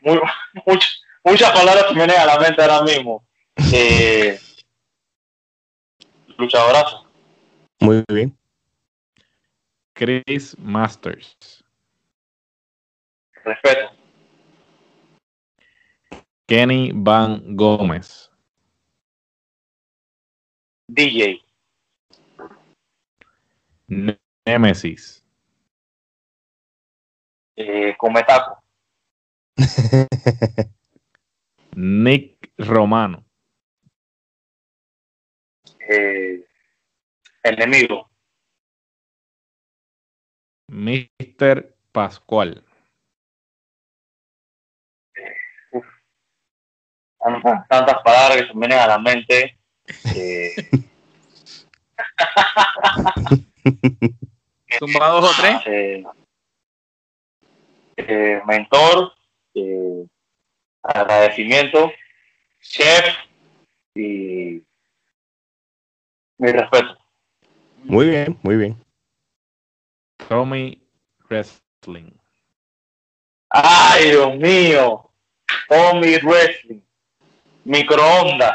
[0.02, 0.20] Muy,
[1.24, 3.26] muchas palabras que me vienen a la mente ahora mismo.
[3.72, 4.38] Eh,
[6.36, 7.10] luchadorazo.
[7.80, 8.36] Muy bien.
[9.94, 11.64] Chris Masters.
[13.44, 14.05] Respeto.
[16.48, 18.30] Kenny Van Gómez.
[20.88, 21.42] DJ.
[24.44, 25.24] Nemesis.
[27.56, 28.62] Eh, Cometaco.
[31.74, 33.24] Nick Romano.
[35.88, 36.46] Eh,
[37.42, 38.08] enemigo.
[40.68, 42.65] Mister Pascual.
[47.68, 49.58] Tantas palabras que se me vienen a la mente.
[50.14, 50.70] Eh...
[54.80, 55.60] dos o tres?
[55.66, 56.04] Eh,
[57.96, 59.12] eh, mentor,
[59.54, 60.06] eh,
[60.82, 61.92] agradecimiento,
[62.60, 63.16] chef
[63.94, 64.62] y
[66.38, 66.96] mi respeto.
[67.84, 68.84] Muy bien, muy bien.
[70.28, 70.82] Tommy
[71.28, 72.10] Wrestling.
[73.48, 75.10] Ay, Dios mío.
[75.68, 76.82] Tommy Wrestling.
[77.66, 78.54] Microondas.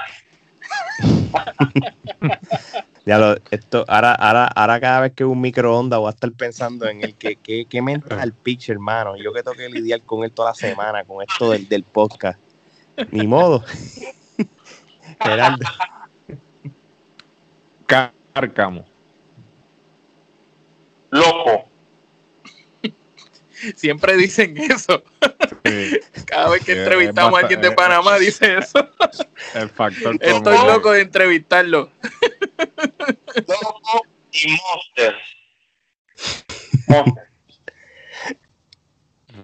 [3.06, 6.88] ya lo, esto, ahora, ahora, ahora cada vez que un microondas voy a estar pensando
[6.88, 9.18] en el que, que, que me entra al pitch, hermano.
[9.18, 12.40] Yo que tengo que lidiar con él toda la semana, con esto del, del podcast.
[13.12, 13.66] Ni modo.
[15.22, 15.66] Geraldo.
[17.86, 18.86] Cárcamo.
[21.10, 21.66] Loco.
[23.76, 25.04] Siempre dicen eso.
[26.26, 28.90] Cada vez que entrevistamos a alguien de Panamá dice eso.
[29.54, 31.92] El factor Estoy loco de entrevistarlo.
[33.48, 35.16] Loco y Monster.
[36.88, 37.28] Monster.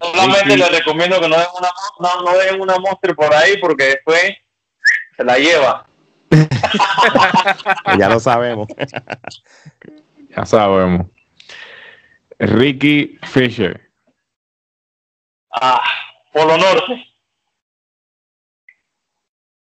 [0.01, 3.84] Solamente les recomiendo que no dejen una, no, no dejen una Monster por ahí porque
[3.86, 4.22] después
[5.15, 5.86] se la lleva.
[7.97, 8.68] ya lo sabemos.
[10.30, 11.07] ya sabemos.
[12.39, 13.86] Ricky Fisher.
[15.60, 15.82] Ah,
[16.34, 17.05] Polo Norte.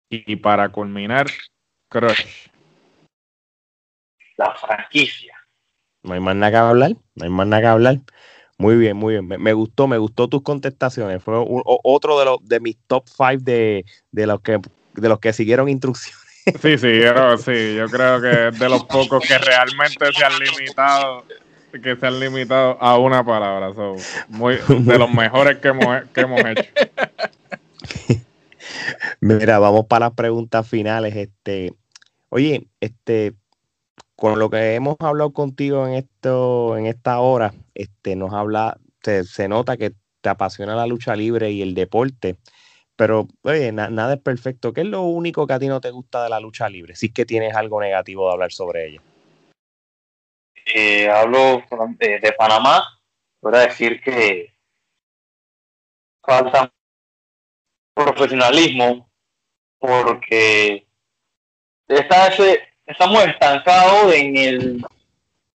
[0.09, 1.27] Y para culminar,
[1.91, 2.49] Crush.
[4.37, 5.37] La franquicia.
[6.03, 7.97] No hay más nada que hablar, no hay más nada que hablar.
[8.57, 9.27] Muy bien, muy bien.
[9.27, 11.23] Me, gustó, me gustó tus contestaciones.
[11.23, 14.61] Fue otro de los de mis top five de, de los que
[14.95, 16.25] de los que siguieron instrucciones.
[16.61, 20.39] Sí, sí, yo, sí, yo creo que es de los pocos que realmente se han
[20.39, 21.25] limitado
[21.83, 23.73] que se han limitado a una palabra.
[24.29, 26.71] muy, de los mejores que hemos, que hemos hecho.
[29.21, 31.15] Mira, vamos para las preguntas finales.
[31.17, 31.75] Este,
[32.29, 33.35] oye, este,
[34.17, 39.49] con lo que hemos hablado contigo en esto, en esta hora, este, nos habla, se,
[39.49, 42.37] nota que te apasiona la lucha libre y el deporte.
[42.97, 44.73] Pero, oye, nada es perfecto.
[44.73, 46.95] ¿Qué es lo único que a ti no te gusta de la lucha libre?
[46.95, 49.03] Si es que tienes algo negativo de hablar sobre ella.
[50.67, 51.63] Eh, hablo
[51.99, 53.01] de, Panamá,
[53.43, 54.55] voy a decir que
[56.23, 56.73] falta
[57.95, 59.11] profesionalismo
[59.79, 60.87] porque
[61.87, 62.33] está
[62.87, 64.87] estamos estancados en el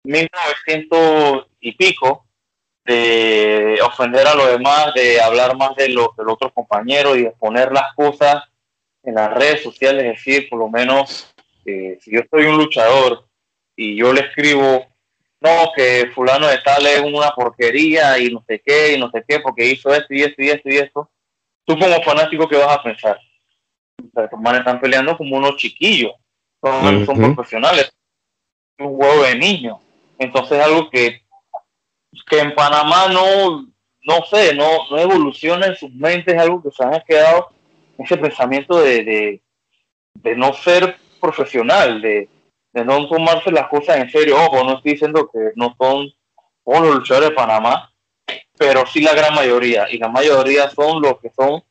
[0.03, 2.25] 1900 y pico
[2.85, 7.31] de ofender a los demás, de hablar más de los del otro compañero y de
[7.31, 8.43] poner las cosas
[9.03, 11.33] en las redes sociales, es decir, por lo menos
[11.65, 13.27] eh, si yo soy un luchador
[13.75, 14.87] y yo le escribo,
[15.41, 19.23] no, que fulano de tal es una porquería y no sé qué, y no sé
[19.27, 21.09] qué, porque hizo esto y esto y esto y esto,
[21.65, 23.19] tú como fanático, ¿qué vas a pensar?
[24.13, 26.13] Los manes están peleando como unos chiquillos,
[26.61, 27.91] son, son profesionales,
[28.79, 29.77] un juego de niños.
[30.17, 31.21] Entonces algo que,
[32.27, 33.67] que en Panamá no,
[34.03, 37.49] no sé, no, no evoluciona en sus mentes, algo que se han quedado
[37.97, 39.41] ese pensamiento de,
[40.15, 42.29] de, no ser profesional, de,
[42.73, 44.37] de, no tomarse las cosas en serio.
[44.37, 46.11] Ojo, no estoy diciendo que no son
[46.63, 47.91] todos los luchadores de Panamá,
[48.57, 51.63] pero sí la gran mayoría, y la mayoría son los que son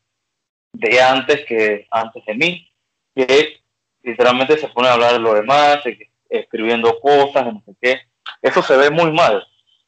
[0.72, 2.72] de antes que antes de mí,
[3.14, 3.60] que
[4.02, 5.80] literalmente se ponen a hablar de lo demás,
[6.28, 8.00] escribiendo cosas, no sé qué.
[8.42, 9.44] Eso se ve muy mal.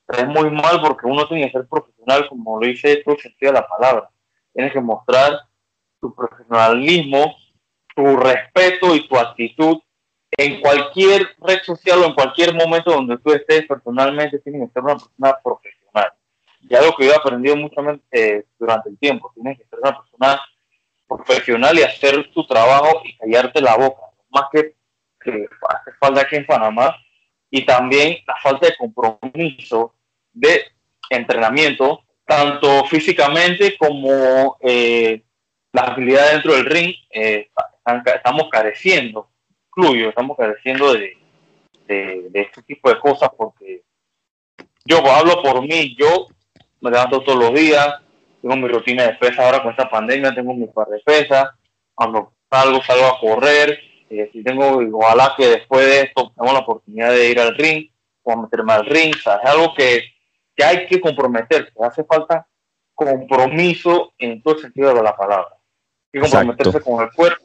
[0.09, 3.61] Ve muy mal porque uno tiene que ser profesional, como lo dice todo sentido de
[3.61, 4.11] la palabra.
[4.53, 5.41] Tienes que mostrar
[6.01, 7.37] tu profesionalismo,
[7.95, 9.79] tu respeto y tu actitud
[10.37, 14.83] en cualquier red social o en cualquier momento donde tú estés personalmente, tienes que ser
[14.83, 16.13] una persona profesional.
[16.69, 17.77] Y algo que yo he aprendido mucho
[18.13, 20.41] eh, durante el tiempo, tienes que ser una persona
[21.09, 24.75] profesional y hacer tu trabajo y callarte la boca, más que,
[25.21, 26.95] que hace falta aquí en Panamá,
[27.51, 29.95] y también la falta de compromiso
[30.33, 30.65] de
[31.09, 35.23] entrenamiento, tanto físicamente como eh,
[35.73, 37.51] las habilidades dentro del ring eh,
[38.15, 39.30] estamos careciendo,
[39.71, 41.17] incluyo, estamos careciendo de,
[41.87, 43.83] de, este tipo de cosas porque
[44.85, 46.29] yo hablo por mí, yo
[46.81, 48.01] me levanto todos los días,
[48.41, 51.51] tengo mi rutina de pesas ahora con esta pandemia, tengo mi par de pesas,
[51.95, 56.61] cuando salgo, salgo a correr, eh, si tengo, ojalá que después de esto tengo la
[56.61, 57.91] oportunidad de ir al ring
[58.23, 60.05] o a meterme al ring, es algo que,
[60.57, 62.47] que hay que comprometerse, hace falta
[62.95, 65.57] compromiso en todo el sentido de la palabra.
[66.13, 67.45] Que comprometerse con el cuerpo,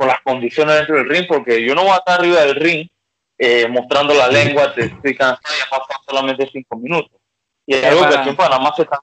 [0.00, 2.88] con las condiciones dentro del ring, porque yo no voy a estar arriba del ring
[3.36, 7.20] eh, mostrando la lengua, te estoy cansado, ya pasan solamente cinco minutos.
[7.66, 8.98] Y es algo que aquí en Panamá se está...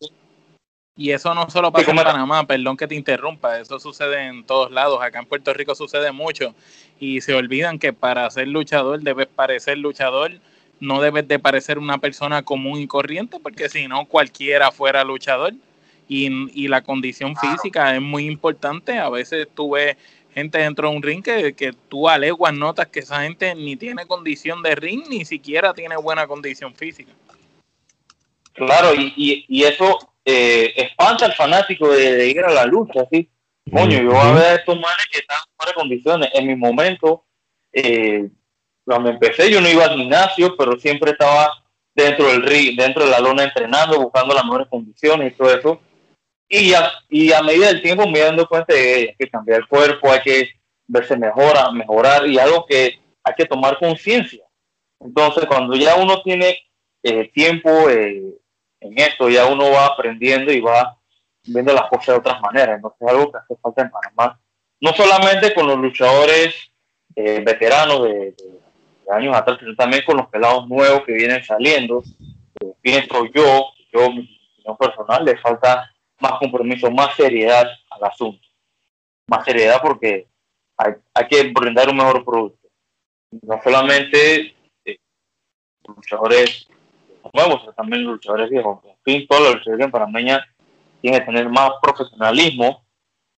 [0.95, 4.72] Y eso no solo pasa en Panamá, perdón que te interrumpa, eso sucede en todos
[4.72, 6.56] lados, acá en Puerto Rico sucede mucho.
[7.00, 10.32] Y se olvidan que para ser luchador debes parecer luchador,
[10.80, 15.54] no debes de parecer una persona común y corriente, porque si no cualquiera fuera luchador.
[16.10, 18.98] Y, la condición física es muy importante.
[18.98, 19.98] A veces tú ves
[20.38, 23.75] gente dentro de un ring que, que tú a leguas notas que esa gente ni
[23.75, 27.11] tiene condición de ring, ni siquiera tiene buena condición física.
[28.53, 33.29] Claro, y, y, eso eh, espanta al fanático de, ir a la lucha, ¿sí?
[33.71, 36.29] Coño, yo voy a ver a estos manes que están en buenas condiciones.
[36.33, 37.25] En mi momento,
[37.71, 38.29] eh,
[38.85, 41.51] cuando empecé, yo no iba al gimnasio, pero siempre estaba
[41.93, 45.81] dentro del ring, dentro de la lona entrenando, buscando las mejores condiciones y todo eso.
[46.50, 49.60] Y a, y a medida del tiempo me dando cuenta de que hay que cambiar
[49.60, 50.50] el cuerpo, hay que
[50.88, 54.45] verse mejor, mejorar y algo que hay que tomar conciencia.
[55.00, 56.58] Entonces, cuando ya uno tiene
[57.04, 58.34] eh, tiempo eh,
[58.80, 60.98] en esto, ya uno va aprendiendo y va
[61.43, 62.76] viendo las cosas de otras maneras.
[62.76, 64.39] Entonces, es algo que hace falta en Panamá.
[64.80, 66.56] No solamente con los luchadores
[67.16, 68.36] eh, veteranos de,
[69.10, 72.04] años atrás, sino también con los pelados nuevos que vienen saliendo.
[72.82, 78.47] pienso yo, yo, personal, le falta más compromiso, más seriedad al asunto.
[79.28, 80.28] Más seriedad porque
[80.78, 82.68] hay, que brindar un mejor producto.
[83.41, 84.55] No solamente
[84.86, 84.97] eh,
[85.86, 86.68] luchadores
[87.34, 88.80] nuevos, también luchadores viejos.
[88.86, 90.41] En fin, todos los luchadores en
[91.01, 92.84] tienen que tener más profesionalismo.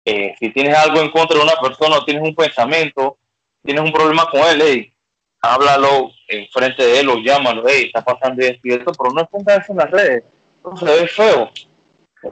[0.05, 3.18] Eh, si tienes algo en contra de una persona o tienes un pensamiento,
[3.62, 4.93] tienes un problema con él, hey,
[5.41, 9.29] háblalo en frente de él o llámalo, hey, está pasando esto y esto, pero no
[9.29, 10.24] pongas eso en las redes.
[10.61, 11.51] Eso se ve feo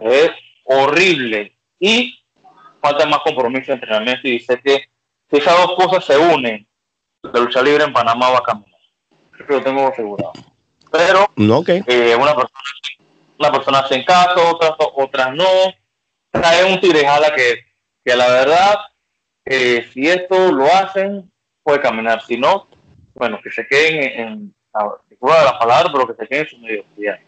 [0.00, 0.30] es
[0.64, 2.18] horrible y
[2.80, 4.88] falta más compromiso de entrenamiento y sé que
[5.30, 6.66] si esas dos cosas se unen,
[7.22, 8.80] la lucha libre en Panamá va a caminar.
[9.48, 10.32] Lo tengo asegurado.
[10.90, 12.60] Pero eh, una persona
[13.38, 15.44] una persona hace caso, otras, otras no.
[16.30, 17.60] Trae un tirejala que,
[18.04, 18.74] que la verdad,
[19.44, 21.30] eh, si esto lo hacen,
[21.62, 22.22] puede caminar.
[22.22, 22.68] Si no,
[23.14, 26.58] bueno, que se queden en, en la, la palabra, pero que se queden en su
[26.58, 27.18] mediocridad.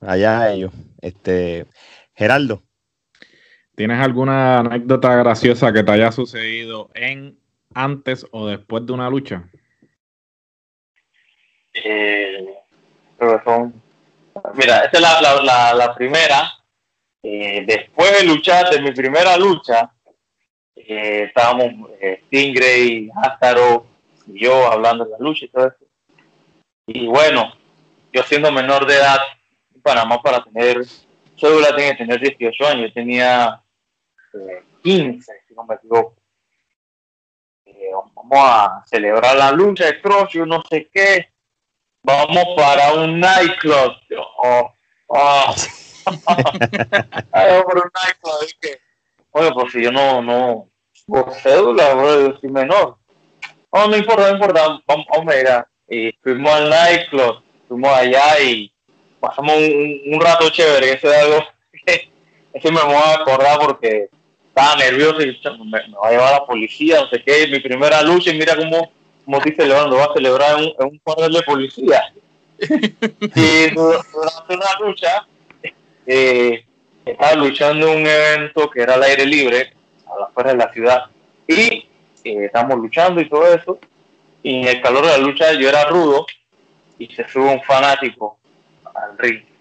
[0.00, 0.72] Allá ellos.
[1.02, 1.66] Este,
[2.14, 2.62] Geraldo.
[3.74, 7.38] ¿Tienes alguna anécdota graciosa que te haya sucedido en
[7.74, 9.48] antes o después de una lucha?
[11.74, 12.46] Eh,
[14.54, 16.52] mira, esta es la, primera.
[17.22, 19.90] Eh, después de luchar, de mi primera lucha,
[20.76, 23.86] eh, estábamos eh, Stingray, Házaro
[24.26, 25.84] y yo hablando de la lucha y todo eso.
[26.86, 27.54] Y bueno,
[28.12, 29.18] yo siendo menor de edad,
[29.82, 30.84] Panamá para tener
[31.36, 32.88] cédula tiene que tener 18 años.
[32.88, 33.62] Yo tenía
[34.82, 36.16] 15, si no me equivoco.
[38.14, 41.28] vamos a celebrar la lucha de Cross, yo no sé qué.
[42.04, 43.92] Vamos para un nightclub.
[44.38, 44.72] Oh,
[45.08, 45.54] oh.
[47.32, 48.60] Ay, por un nightclub.
[48.60, 48.78] que,
[49.30, 50.68] oye, pues si yo no, no,
[51.06, 52.98] por cédula, yo soy menor.
[53.72, 55.48] No, no importa, no importa, vamos, vamos a ir.
[55.88, 58.72] Y fuimos al nightclub, fuimos allá y
[59.22, 60.92] pasamos un, un rato chévere.
[60.92, 61.44] Eso es algo
[61.86, 62.10] que,
[62.70, 64.08] me voy a acordar porque
[64.48, 68.30] estaba nervioso y me, va a llevar la policía, no sé qué, mi primera lucha
[68.30, 68.90] y mira cómo,
[69.24, 72.12] cómo estoy celebrando, va a celebrar en un, en un de policía.
[72.60, 75.26] y durante una lucha,
[76.06, 76.64] eh,
[77.04, 79.72] estaba luchando en un evento que era al aire libre,
[80.06, 81.04] a las afuera de la ciudad,
[81.48, 81.88] y
[82.24, 83.78] eh, estábamos luchando y todo eso,
[84.42, 86.26] y en el calor de la lucha yo era rudo,
[86.98, 88.38] y se sube un fanático
[88.94, 89.52] al ring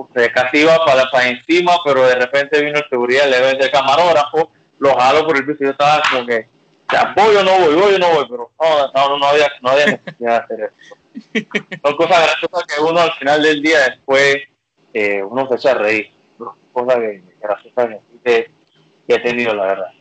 [0.00, 3.70] usted casi iba para, para encima, pero de repente vino el seguridad, le ve el
[3.70, 6.46] camarógrafo, lo jalo por el piso y yo estaba como que,
[6.92, 9.70] ya, voy o no voy, voy o no voy, pero no, no, no, había, no
[9.70, 10.96] había necesidad de hacer eso.
[11.82, 14.36] Son cosas graciosas que uno al final del día después,
[14.94, 16.10] eh, uno se echa a reír.
[16.72, 17.88] Cosas que, graciosas
[18.24, 18.50] que,
[19.06, 19.92] que he tenido, la verdad.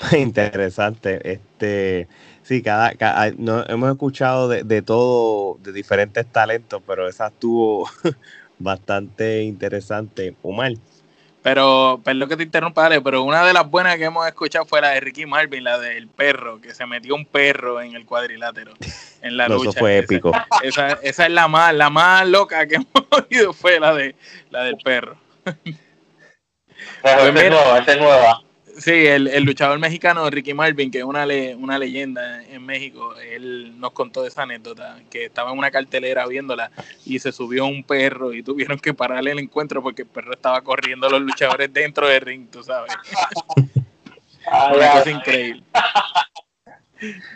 [0.12, 1.32] Interesante.
[1.32, 2.08] Este,
[2.50, 7.88] sí, cada, cada no, hemos escuchado de, de, todo, de diferentes talentos, pero esa estuvo
[8.58, 10.34] bastante interesante.
[10.42, 10.72] Omar.
[11.44, 14.80] Pero, perdón que te interrumpa, Ale, pero una de las buenas que hemos escuchado fue
[14.80, 18.74] la de Ricky Marvin, la del perro, que se metió un perro en el cuadrilátero,
[19.22, 19.70] en la lucha.
[19.70, 20.32] Eso fue épico.
[20.62, 24.16] Esa, esa, es la más, la más loca que hemos oído, fue la de
[24.50, 25.16] la del perro.
[25.44, 28.42] Pues mira, esa es nueva.
[28.80, 33.14] Sí, el, el, luchador mexicano Ricky Marvin, que es una, le, una leyenda en México,
[33.16, 36.70] él nos contó esa anécdota, que estaba en una cartelera viéndola
[37.04, 40.62] y se subió un perro y tuvieron que pararle el encuentro porque el perro estaba
[40.62, 42.92] corriendo a los luchadores dentro del ring, tú sabes.
[44.74, 45.62] una cosa increíble.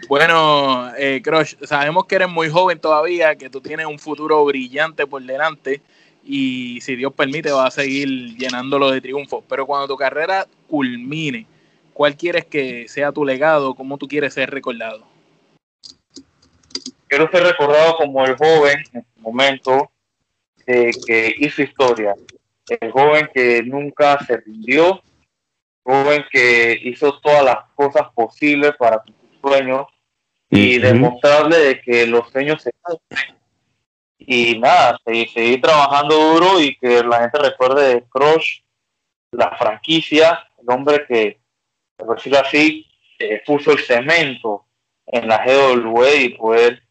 [0.09, 5.07] Bueno, eh, Crush, sabemos que eres muy joven todavía, que tú tienes un futuro brillante
[5.07, 5.81] por delante
[6.27, 9.45] y si Dios permite va a seguir llenándolo de triunfos.
[9.49, 11.47] Pero cuando tu carrera culmine,
[11.93, 13.77] ¿cuál quieres que sea tu legado?
[13.77, 15.07] ¿Cómo tú quieres ser recordado?
[17.07, 19.89] Quiero ser recordado como el joven en su momento
[20.67, 22.13] eh, que hizo historia,
[22.69, 25.01] el joven que nunca se rindió,
[25.85, 29.87] joven que hizo todas las cosas posibles para cumplir sueños
[30.51, 33.37] y demostrarle de que los sueños se cumplen
[34.19, 38.63] y nada, seguir, trabajando duro y que la gente recuerde de Crush,
[39.31, 41.41] la franquicia, el hombre que,
[41.97, 42.87] por decirlo así,
[43.19, 44.67] eh, puso el cemento
[45.07, 46.83] en la GW y poder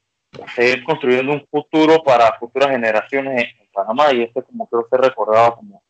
[0.56, 5.56] seguir construyendo un futuro para futuras generaciones en, Panamá y este como quiero ser recordado
[5.56, 5.84] como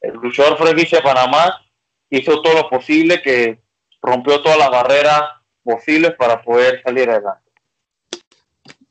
[0.00, 1.64] el luchador franquicia de Panamá
[2.10, 3.60] hizo todo lo posible que
[4.02, 5.22] rompió todas las barreras
[5.62, 7.48] posibles para poder salir adelante.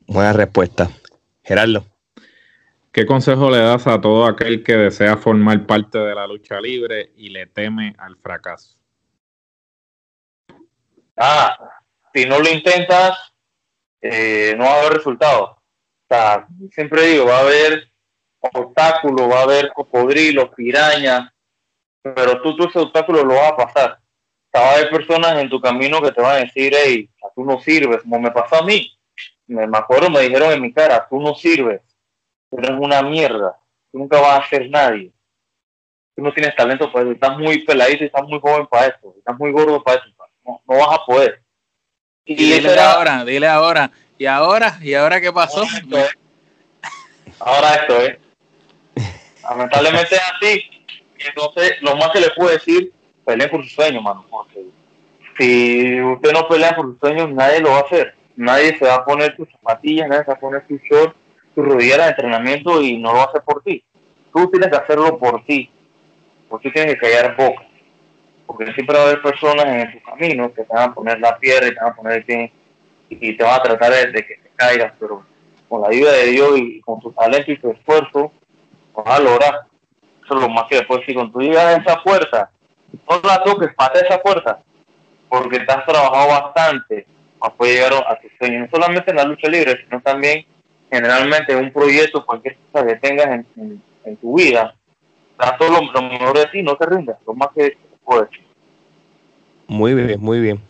[0.07, 0.89] Buena respuesta.
[1.43, 1.83] Gerardo.
[2.97, 7.11] ¿Qué consejo le das a todo aquel que desea formar parte de la lucha libre
[7.15, 8.75] y le teme al fracaso?
[11.15, 11.55] Ah,
[12.11, 13.15] si no lo intentas,
[14.01, 15.49] eh, no va a haber resultados.
[15.51, 17.87] O sea, siempre digo, va a haber
[18.39, 21.31] obstáculos, va a haber cocodrilos, pirañas,
[22.01, 23.91] pero tú, tú ese obstáculo lo vas a pasar.
[23.91, 27.07] O sea, va a haber personas en tu camino que te van a decir, hey,
[27.35, 28.91] tú no sirves, como me pasó a mí.
[29.45, 31.81] Me, me acuerdo, me dijeron en mi cara, tú no sirves
[32.49, 33.57] tú eres una mierda,
[33.91, 35.11] tú nunca vas a ser nadie.
[36.15, 39.13] Tú no tienes talento para eso, estás muy peladito y estás muy joven para eso,
[39.17, 40.09] estás muy gordo para eso,
[40.45, 41.43] no, no vas a poder.
[42.25, 44.77] Y, dile ahora, dile ahora, ¿y ahora?
[44.81, 45.63] ¿Y ahora qué pasó?
[47.39, 48.17] Ahora esto es.
[49.43, 50.63] Lamentablemente es así.
[51.19, 52.91] Entonces, lo más que le puedo decir,
[53.25, 54.65] peleen por sus sueños, mano, porque
[55.37, 58.15] si usted no pelea por sus sueños, nadie lo va a hacer.
[58.35, 61.15] Nadie se va a poner sus zapatillas, nadie se va a poner sus shorts
[61.57, 63.83] tu rodilla de entrenamiento y no lo hace por ti.
[64.31, 65.67] Tú tienes que hacerlo por ti.
[66.47, 67.65] Porque tienes que callar boca.
[68.45, 71.35] Porque siempre va a haber personas en tu camino que te van a poner la
[71.39, 72.51] piedra y te van a poner el pie
[73.09, 75.25] y te van a tratar de, que te caigas, pero
[75.67, 78.31] con la ayuda de Dios y con tu talento y tu esfuerzo,
[78.93, 79.61] vas a lograr.
[80.23, 81.15] Eso es lo más que después decir.
[81.15, 82.51] Cuando tú llegas a esa puerta,
[83.09, 84.59] no la toques, pate esa puerta,
[85.27, 87.07] porque te has trabajado bastante
[87.39, 88.69] para poder llegar a tus sueños.
[88.69, 90.45] No solamente en la lucha libre, sino también
[90.91, 94.75] generalmente un proyecto, cualquier cosa que tengas en, en, tu vida,
[95.37, 98.29] da todo lo, mejor de ti, no te rindas, lo más que puedes.
[99.67, 100.61] Muy bien, muy bien.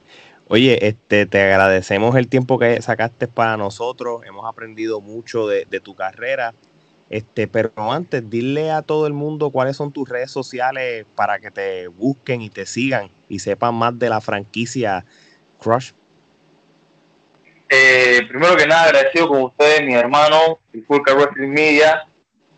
[0.49, 5.82] Oye, este, te agradecemos el tiempo que sacaste para nosotros, hemos aprendido mucho de, de
[5.82, 6.53] tu carrera
[7.09, 11.51] Este, pero antes, dile a todo el mundo cuáles son tus redes sociales para que
[11.51, 15.05] te busquen y te sigan y sepan más de la franquicia
[15.59, 15.91] Crush.
[17.70, 22.07] Eh, primero que nada, agradecido con ustedes, mi hermano, Fulca Wrestling Media,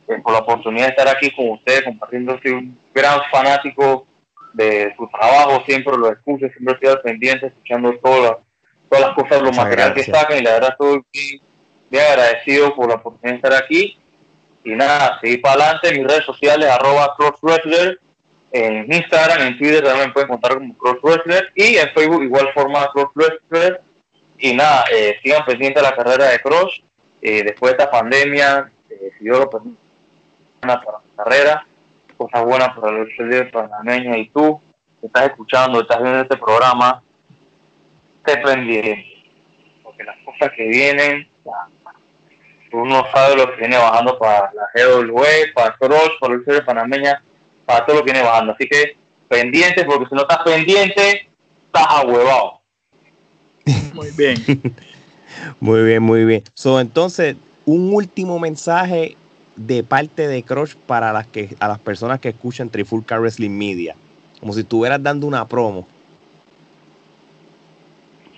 [0.07, 2.39] eh, por la oportunidad de estar aquí con ustedes, compartiendo.
[2.43, 4.05] Soy un gran fanático
[4.53, 8.37] de su trabajo, siempre lo escucho, siempre estoy al pendiente, escuchando todas
[8.91, 11.01] las cosas, los materiales que sacan, y la verdad estoy
[11.89, 13.97] bien, agradecido por la oportunidad de estar aquí.
[14.63, 17.99] Y nada, seguir para adelante, mis redes sociales, arroba crosswrestler,
[18.51, 23.81] en Instagram, en Twitter también pueden contar como crosswrestler, y en Facebook igual forma crosswrestler
[24.39, 26.81] y nada, eh, sigan pendientes de la carrera de Cross.
[27.21, 29.77] Eh, después de esta pandemia, eh, si Dios lo permite,
[30.61, 31.67] para la carrera,
[32.17, 34.61] cosas buenas para el líder panameño y tú,
[34.99, 37.03] que estás escuchando, estás viendo este programa,
[38.25, 39.05] te pendiente.
[39.83, 41.29] Porque las cosas que vienen,
[42.71, 46.65] tú no sabes lo que viene bajando para la GW, para Cross, para el líder
[46.65, 47.21] panameña,
[47.65, 48.53] para todo lo que viene bajando.
[48.53, 48.95] Así que
[49.27, 51.29] pendiente, porque si no estás pendiente,
[51.67, 52.58] estás ahuevado.
[53.93, 54.37] Muy bien.
[55.59, 56.43] muy bien, muy bien.
[56.53, 59.15] So, entonces, un último mensaje
[59.55, 63.95] de parte de Crush para las que, a las personas que escuchan Trifulca Wrestling Media.
[64.39, 65.87] Como si estuvieras dando una promo.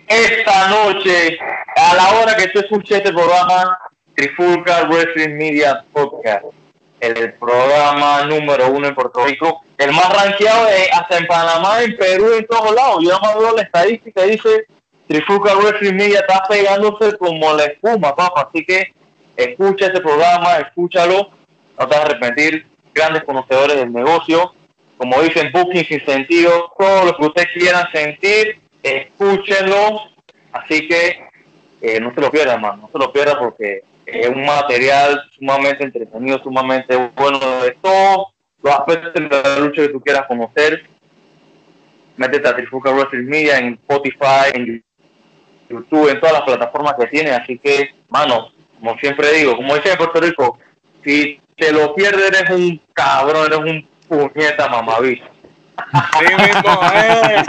[0.07, 1.37] Esta noche,
[1.75, 3.77] a la hora que tú escuches este programa,
[4.15, 6.45] Trifulca Wrestling Media Podcast,
[6.99, 11.95] el programa número uno en Puerto Rico, el más rankeado de, hasta en Panamá, en
[11.95, 12.99] Perú, en todos lados.
[13.03, 14.65] Yo no me la estadística, dice
[15.11, 18.47] Trifuca Wrestling Media está pegándose como la espuma, papá.
[18.47, 18.93] Así que
[19.35, 21.31] escucha ese programa, escúchalo.
[21.77, 22.65] No te vas a arrepentir.
[22.93, 24.53] Grandes conocedores del negocio.
[24.95, 26.71] Como dicen, booking sin sentido.
[26.79, 30.03] Todo lo que ustedes quieran sentir, escúchenlo.
[30.53, 31.19] Así que
[31.81, 32.83] eh, no se lo pierdan, hermano.
[32.83, 38.27] No se lo pierdan porque es un material sumamente entretenido, sumamente bueno de todos
[38.63, 40.85] los aspectos de la lucha que tú quieras conocer.
[42.15, 44.81] Métete a Trifuca Wrestling Media en Spotify, en
[45.71, 47.31] YouTube en todas las plataformas que tiene.
[47.31, 48.49] Así que, mano,
[48.79, 50.59] como siempre digo, como dice en Puerto Rico,
[51.03, 55.30] si te lo pierdes eres un cabrón, eres un puñeta mamabicho.
[56.19, 57.43] Sí mismo, eh.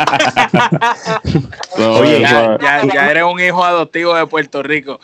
[1.79, 5.01] Oye, ya, eres un hijo adoptivo de Puerto Rico.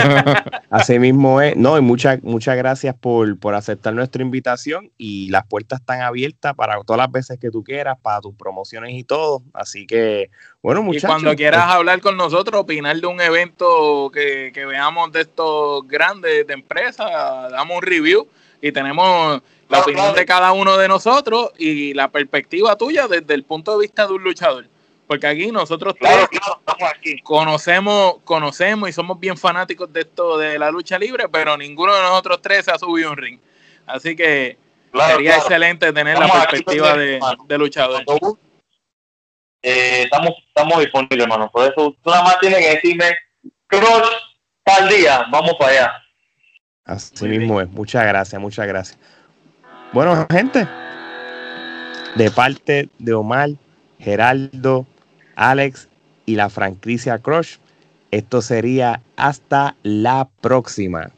[0.70, 1.56] Así mismo es.
[1.56, 6.54] No, y muchas muchas gracias por, por aceptar nuestra invitación y las puertas están abiertas
[6.54, 9.42] para todas las veces que tú quieras, para tus promociones y todo.
[9.52, 10.30] Así que,
[10.62, 11.04] bueno, muchachos.
[11.04, 15.86] Y cuando quieras hablar con nosotros, opinar de un evento que, que veamos de estos
[15.86, 17.04] grandes de empresa,
[17.50, 18.28] damos un review
[18.60, 23.44] y tenemos la opinión de cada uno de nosotros y la perspectiva tuya desde el
[23.44, 24.66] punto de vista de un luchador.
[25.06, 25.94] Porque aquí nosotros
[27.22, 32.02] conocemos, conocemos y somos bien fanáticos de esto de la lucha libre, pero ninguno de
[32.02, 33.40] nosotros tres se ha subido un ring.
[33.86, 34.58] Así que
[34.92, 38.04] sería excelente tener la perspectiva de, luchador.
[39.62, 41.50] Eh, estamos, estamos disponibles, hermano.
[41.50, 43.16] Por eso tú nada más tienes que decirme,
[43.66, 44.10] Cross,
[44.62, 46.02] tal día, vamos para allá.
[46.84, 47.68] Así mismo es.
[47.68, 48.98] Muchas gracias, muchas gracias.
[49.92, 50.68] Bueno, gente,
[52.14, 53.50] de parte de Omar,
[53.98, 54.86] Geraldo,
[55.34, 55.88] Alex
[56.26, 57.56] y la franquicia Crush,
[58.10, 61.10] esto sería hasta la próxima.